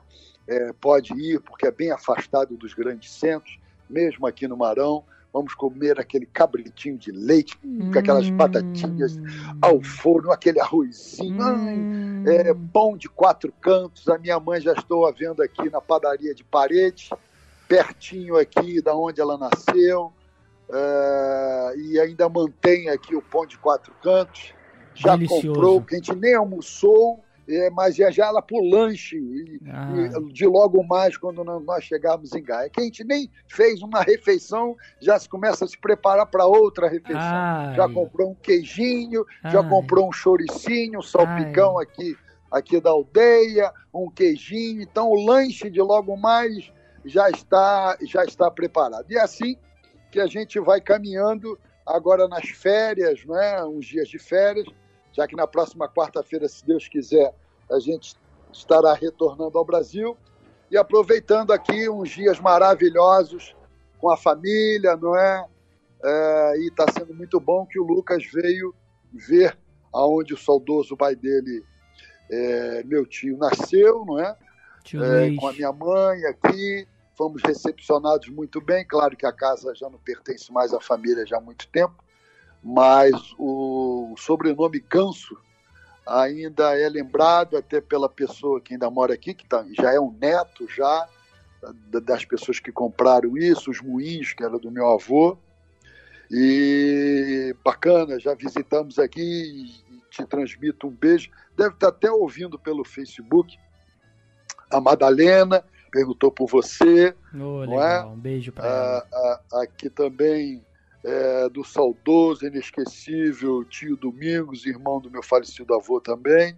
[0.46, 3.58] é, pode ir, porque é bem afastado dos grandes centros,
[3.88, 5.04] mesmo aqui no Marão.
[5.32, 7.90] Vamos comer aquele cabritinho de leite hum.
[7.90, 8.36] com aquelas hum.
[8.36, 9.18] batatinhas
[9.62, 12.24] ao forno, aquele arrozinho, hum.
[12.26, 14.08] é, pão de quatro cantos.
[14.08, 17.08] A minha mãe já estou a vendo aqui na padaria de parede,
[17.76, 20.12] pertinho aqui da onde ela nasceu.
[20.74, 24.54] é, e ainda mantém aqui o pão de quatro cantos.
[24.94, 25.48] Já Delicioso.
[25.48, 29.92] comprou, que a gente nem almoçou, é, mas já já ela pro lanche e, Ah.
[29.94, 32.70] e de logo mais quando nós chegarmos em Gaia.
[32.70, 36.88] Que a gente nem fez uma refeição, já se começa a se preparar para outra
[36.88, 37.20] refeição.
[37.22, 37.74] Ai.
[37.74, 39.68] Já comprou um queijinho, já Ai.
[39.68, 42.16] comprou um choricinho, um salpicão aqui,
[42.50, 44.80] aqui da aldeia, um queijinho.
[44.80, 46.70] Então o lanche de logo mais
[47.04, 49.10] já está, já está preparado.
[49.10, 49.56] E é assim
[50.10, 53.64] que a gente vai caminhando agora nas férias, né?
[53.64, 54.66] uns dias de férias,
[55.12, 57.34] já que na próxima quarta-feira, se Deus quiser,
[57.70, 58.16] a gente
[58.52, 60.16] estará retornando ao Brasil
[60.70, 63.54] e aproveitando aqui uns dias maravilhosos
[63.98, 65.46] com a família, não é?
[66.04, 68.74] É, e está sendo muito bom que o Lucas veio
[69.12, 69.56] ver
[69.92, 71.62] aonde o saudoso pai dele,
[72.30, 74.36] é, meu tio, nasceu, não é?
[75.36, 76.86] É, com a minha mãe aqui,
[77.16, 78.84] fomos recepcionados muito bem.
[78.86, 81.94] Claro que a casa já não pertence mais à família já há muito tempo,
[82.62, 85.36] mas o sobrenome Ganso
[86.06, 90.12] ainda é lembrado até pela pessoa que ainda mora aqui, que tá- já é um
[90.20, 91.08] neto já
[91.90, 95.38] da- das pessoas que compraram isso, os moinhos, que era do meu avô.
[96.30, 99.74] E bacana, já visitamos aqui
[100.10, 101.30] te transmito um beijo.
[101.56, 103.58] Deve estar até ouvindo pelo Facebook.
[104.72, 107.14] A Madalena perguntou por você.
[107.34, 108.04] Ô, não é?
[108.04, 109.06] um beijo pra ela.
[109.12, 110.64] Ah, ah, aqui também
[111.04, 116.56] é, do saudoso, inesquecível tio Domingos, irmão do meu falecido avô também,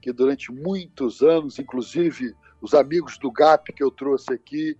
[0.00, 4.78] que durante muitos anos, inclusive os amigos do GAP que eu trouxe aqui,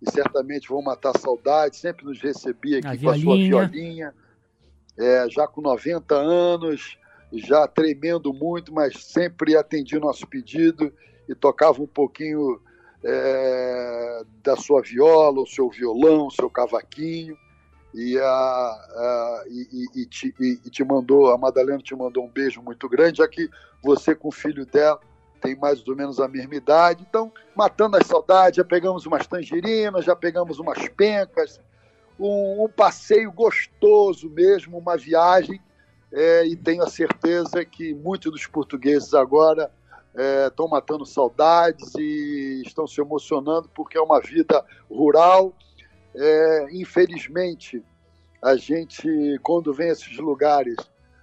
[0.00, 4.14] e certamente vão matar saudade, sempre nos recebia aqui com a sua violinha.
[4.96, 6.96] é, já com 90 anos,
[7.32, 10.92] já tremendo muito, mas sempre atendia o nosso pedido
[11.28, 12.60] e tocava um pouquinho
[13.04, 17.36] é, da sua viola, o seu violão, o seu cavaquinho.
[17.94, 22.60] E, a, a- e- e- te, e te mandou, a Madalena te mandou um beijo
[22.62, 23.48] muito grande, já que
[23.82, 25.00] você com o filho dela
[25.40, 27.06] tem mais ou menos a mesma idade.
[27.08, 31.60] Então, matando as saudades, já pegamos umas tangerinas, já pegamos umas pencas,
[32.18, 35.60] um, um passeio gostoso mesmo, uma viagem.
[36.12, 39.70] é, e tenho a certeza que muitos dos portugueses agora
[40.46, 45.54] estão matando saudades e estão se emocionando porque é uma vida rural.
[46.14, 47.82] É, infelizmente,
[48.42, 50.76] a gente, quando vem a esses lugares,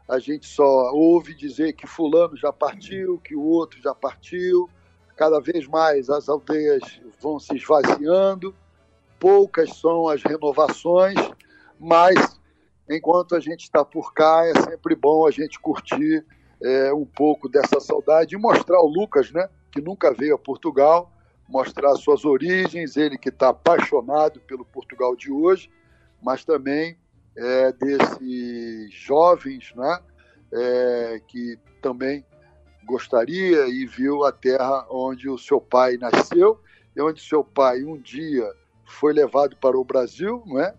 [0.08, 4.70] a gente só ouve dizer que fulano já partiu, que o outro já partiu.
[5.16, 8.56] Cada vez mais as aldeias vão se esvaziando,
[9.20, 11.16] poucas são as renovações,
[11.80, 12.40] mas
[12.90, 16.26] enquanto a gente está por cá, é sempre bom a gente curtir
[16.64, 21.12] é, um pouco dessa saudade e mostrar ao Lucas, né, que nunca veio a Portugal,
[21.48, 25.70] mostrar suas origens, ele que está apaixonado pelo Portugal de hoje,
[26.22, 26.98] mas também
[27.38, 30.00] é, desses jovens, né,
[30.52, 32.26] é, que também
[32.86, 36.60] gostaria e viu a terra onde o seu pai nasceu
[36.96, 38.50] e onde seu pai um dia
[38.86, 40.74] foi levado para o Brasil, não é?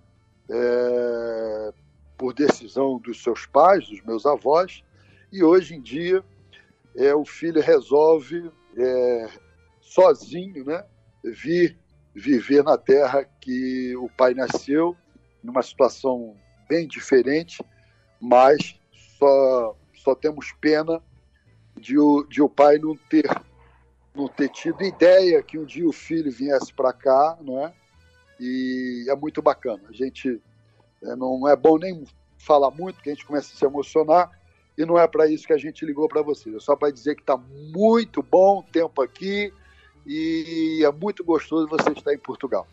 [0.48, 1.72] É,
[2.16, 4.82] por decisão dos seus pais, dos meus avós,
[5.32, 6.24] e hoje em dia
[6.96, 9.28] é, o filho resolve é,
[9.80, 10.84] sozinho, né,
[11.24, 11.78] vir
[12.16, 14.96] viver na terra que o pai nasceu,
[15.42, 16.34] numa situação
[16.66, 17.62] bem diferente,
[18.18, 18.80] mas
[19.18, 21.02] só, só temos pena
[21.78, 23.28] de o, de o pai não ter,
[24.14, 27.74] não ter tido ideia que um dia o filho viesse para cá, não é?
[28.40, 29.82] E é muito bacana.
[29.88, 30.40] A gente
[31.02, 32.02] é, não é bom nem
[32.38, 34.30] falar muito, porque a gente começa a se emocionar,
[34.76, 36.54] e não é para isso que a gente ligou para vocês.
[36.54, 39.52] É só para dizer que está muito bom o tempo aqui
[40.06, 42.66] e é muito gostoso você estar em Portugal.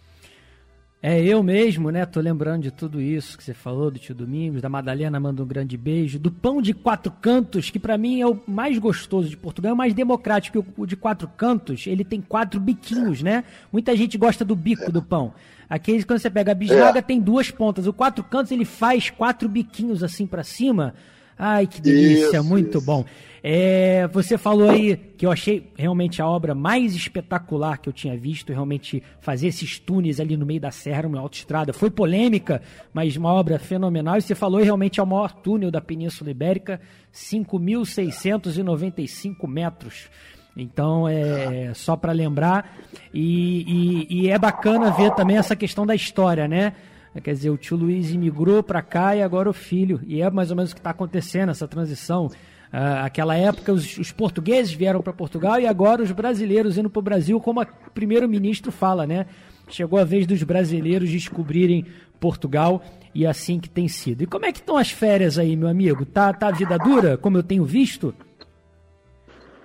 [1.06, 2.06] É eu mesmo, né?
[2.06, 5.46] Tô lembrando de tudo isso que você falou, do tio Domingos, da Madalena manda um
[5.46, 9.36] grande beijo, do pão de quatro cantos, que pra mim é o mais gostoso de
[9.36, 13.44] Portugal, é o mais democrático, o de quatro cantos, ele tem quatro biquinhos, né?
[13.70, 15.34] Muita gente gosta do bico do pão.
[15.70, 17.02] Aquele, quando você pega a bisnaga, É.
[17.02, 17.86] tem duas pontas.
[17.86, 20.94] O quatro cantos, ele faz quatro biquinhos assim pra cima.
[21.38, 23.06] Ai, que delícia, Isso, muito bom.
[23.46, 28.16] É, você falou aí que eu achei realmente a obra mais espetacular que eu tinha
[28.16, 31.74] visto, realmente fazer esses túneis ali no meio da serra, uma autoestrada.
[31.74, 32.62] Foi polêmica,
[32.94, 34.16] mas uma obra fenomenal.
[34.18, 36.80] E você falou realmente é o maior túnel da Península Ibérica,
[37.14, 40.10] 5.695 metros.
[40.56, 42.78] Então, é só para lembrar.
[43.14, 46.74] E, e- e é bacana ver também essa questão da história, né?
[47.22, 50.02] Quer dizer, o tio Luiz imigrou para cá e agora o filho.
[50.06, 52.30] E é mais ou menos o que está acontecendo, essa transição.
[52.72, 57.00] Ah, aquela época, os, os portugueses vieram para Portugal e agora os brasileiros indo para
[57.00, 59.28] o Brasil, como o primeiro-ministro fala, né?
[59.68, 61.86] chegou a vez dos brasileiros descobrirem
[62.20, 62.82] Portugal
[63.14, 64.24] e é assim que tem sido.
[64.24, 66.06] E como é que estão as férias aí, meu amigo?
[66.06, 68.14] Tá, tá vida dura, como eu tenho visto?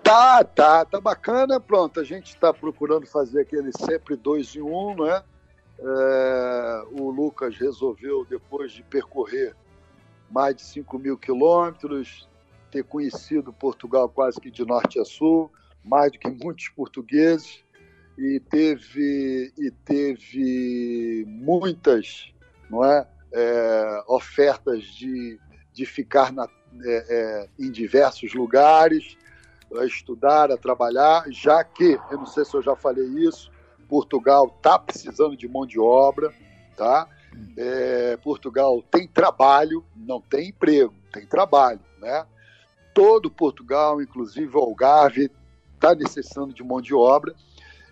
[0.03, 1.61] Tá, tá, tá bacana.
[1.61, 5.23] Pronto, a gente está procurando fazer aquele sempre dois em um, né?
[5.81, 9.55] É, o Lucas resolveu, depois de percorrer
[10.31, 12.29] mais de 5 mil quilômetros,
[12.71, 15.51] ter conhecido Portugal quase que de norte a sul,
[15.85, 17.65] mais do que muitos portugueses,
[18.19, 22.33] e teve, e teve muitas
[22.69, 25.39] não é, é ofertas de,
[25.73, 26.49] de ficar na,
[26.85, 29.17] é, é, em diversos lugares,
[29.77, 33.51] a estudar, a trabalhar, já que, eu não sei se eu já falei isso,
[33.89, 36.32] Portugal está precisando de mão de obra,
[36.77, 37.09] tá?
[37.56, 42.27] É, Portugal tem trabalho, não tem emprego, tem trabalho, né?
[42.94, 45.31] Todo Portugal, inclusive o Algarve,
[45.74, 47.35] está necessitando de mão de obra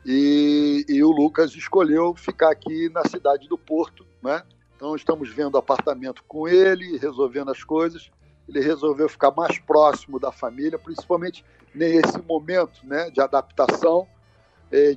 [0.04, 4.42] e, e, o Lucas escolheu ficar aqui na cidade do Porto, né?
[4.76, 8.10] Então estamos vendo apartamento com ele, resolvendo as coisas.
[8.48, 11.44] Ele resolveu ficar mais próximo da família, principalmente
[11.74, 14.06] nesse momento, né, de adaptação,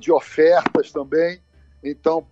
[0.00, 1.40] de ofertas também.
[1.82, 2.26] Então,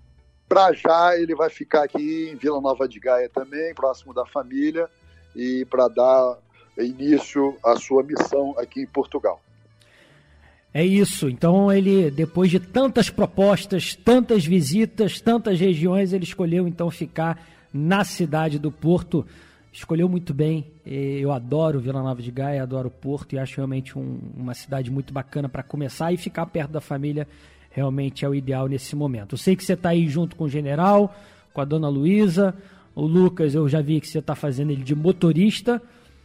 [0.49, 4.89] para já ele vai ficar aqui em Vila Nova de Gaia também, próximo da família,
[5.37, 6.39] e para dar
[6.79, 9.41] início à sua missão aqui em Portugal.
[10.73, 11.29] É isso.
[11.29, 17.43] Então ele, depois de tantas propostas, tantas visitas, tantas regiões, ele escolheu então ficar
[17.73, 19.27] na cidade do Porto.
[19.73, 20.67] Escolheu muito bem.
[20.85, 25.13] Eu adoro Vila Nova de Gaia, adoro Porto e acho realmente um, uma cidade muito
[25.13, 27.27] bacana para começar e ficar perto da família
[27.71, 29.35] realmente é o ideal nesse momento.
[29.35, 31.15] Eu sei que você está aí junto com o general,
[31.53, 32.55] com a dona Luísa,
[32.95, 35.81] o Lucas, eu já vi que você está fazendo ele de motorista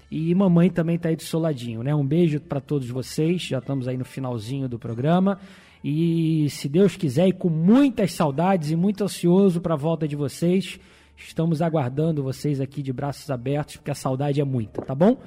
[0.09, 1.93] e mamãe também está aí do seu ladinho, né?
[1.93, 5.39] Um beijo para todos vocês, já estamos aí no finalzinho do programa.
[5.83, 10.15] E se Deus quiser, e com muitas saudades e muito ansioso para a volta de
[10.15, 10.79] vocês,
[11.27, 15.17] estamos aguardando vocês aqui de braços abertos, porque a saudade é muita, tá bom?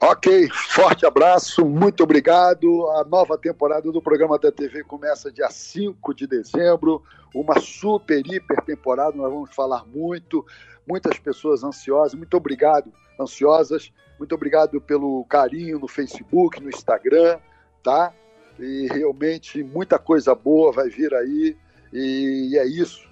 [0.00, 2.88] Ok, forte abraço, muito obrigado.
[2.90, 7.02] A nova temporada do programa da TV começa dia 5 de dezembro,
[7.32, 10.44] uma super, hiper temporada, nós vamos falar muito,
[10.88, 17.38] muitas pessoas ansiosas, muito obrigado, ansiosas, muito obrigado pelo carinho no Facebook, no Instagram,
[17.80, 18.12] tá?
[18.58, 21.56] E realmente muita coisa boa vai vir aí,
[21.92, 23.11] e é isso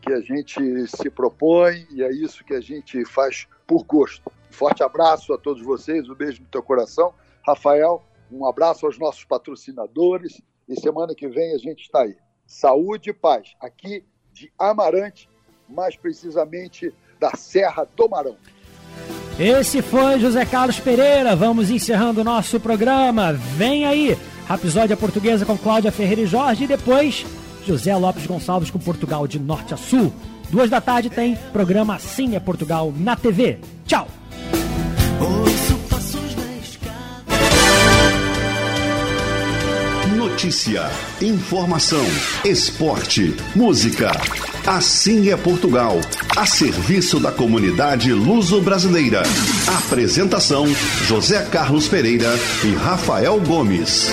[0.00, 4.30] que a gente se propõe, e é isso que a gente faz por gosto.
[4.50, 7.14] Forte abraço a todos vocês, um beijo no teu coração.
[7.46, 12.16] Rafael, um abraço aos nossos patrocinadores e semana que vem a gente está aí.
[12.46, 15.28] Saúde e paz, aqui de Amarante,
[15.68, 18.36] mais precisamente da Serra do Marão.
[19.38, 21.34] Esse foi José Carlos Pereira.
[21.34, 23.32] Vamos encerrando o nosso programa.
[23.32, 24.16] Vem aí,
[24.46, 26.64] Rapisódia Portuguesa com Cláudia Ferreira e Jorge.
[26.64, 27.24] E depois,
[27.70, 30.12] José Lopes Gonçalves com Portugal de norte a sul.
[30.50, 33.60] Duas da tarde tem programa Assim é Portugal na TV.
[33.86, 34.08] Tchau!
[40.16, 40.90] Notícia,
[41.22, 42.04] informação,
[42.44, 44.10] esporte, música.
[44.66, 46.00] Assim é Portugal,
[46.36, 49.22] a serviço da comunidade luso-brasileira.
[49.86, 50.66] Apresentação:
[51.06, 52.30] José Carlos Pereira
[52.64, 54.10] e Rafael Gomes.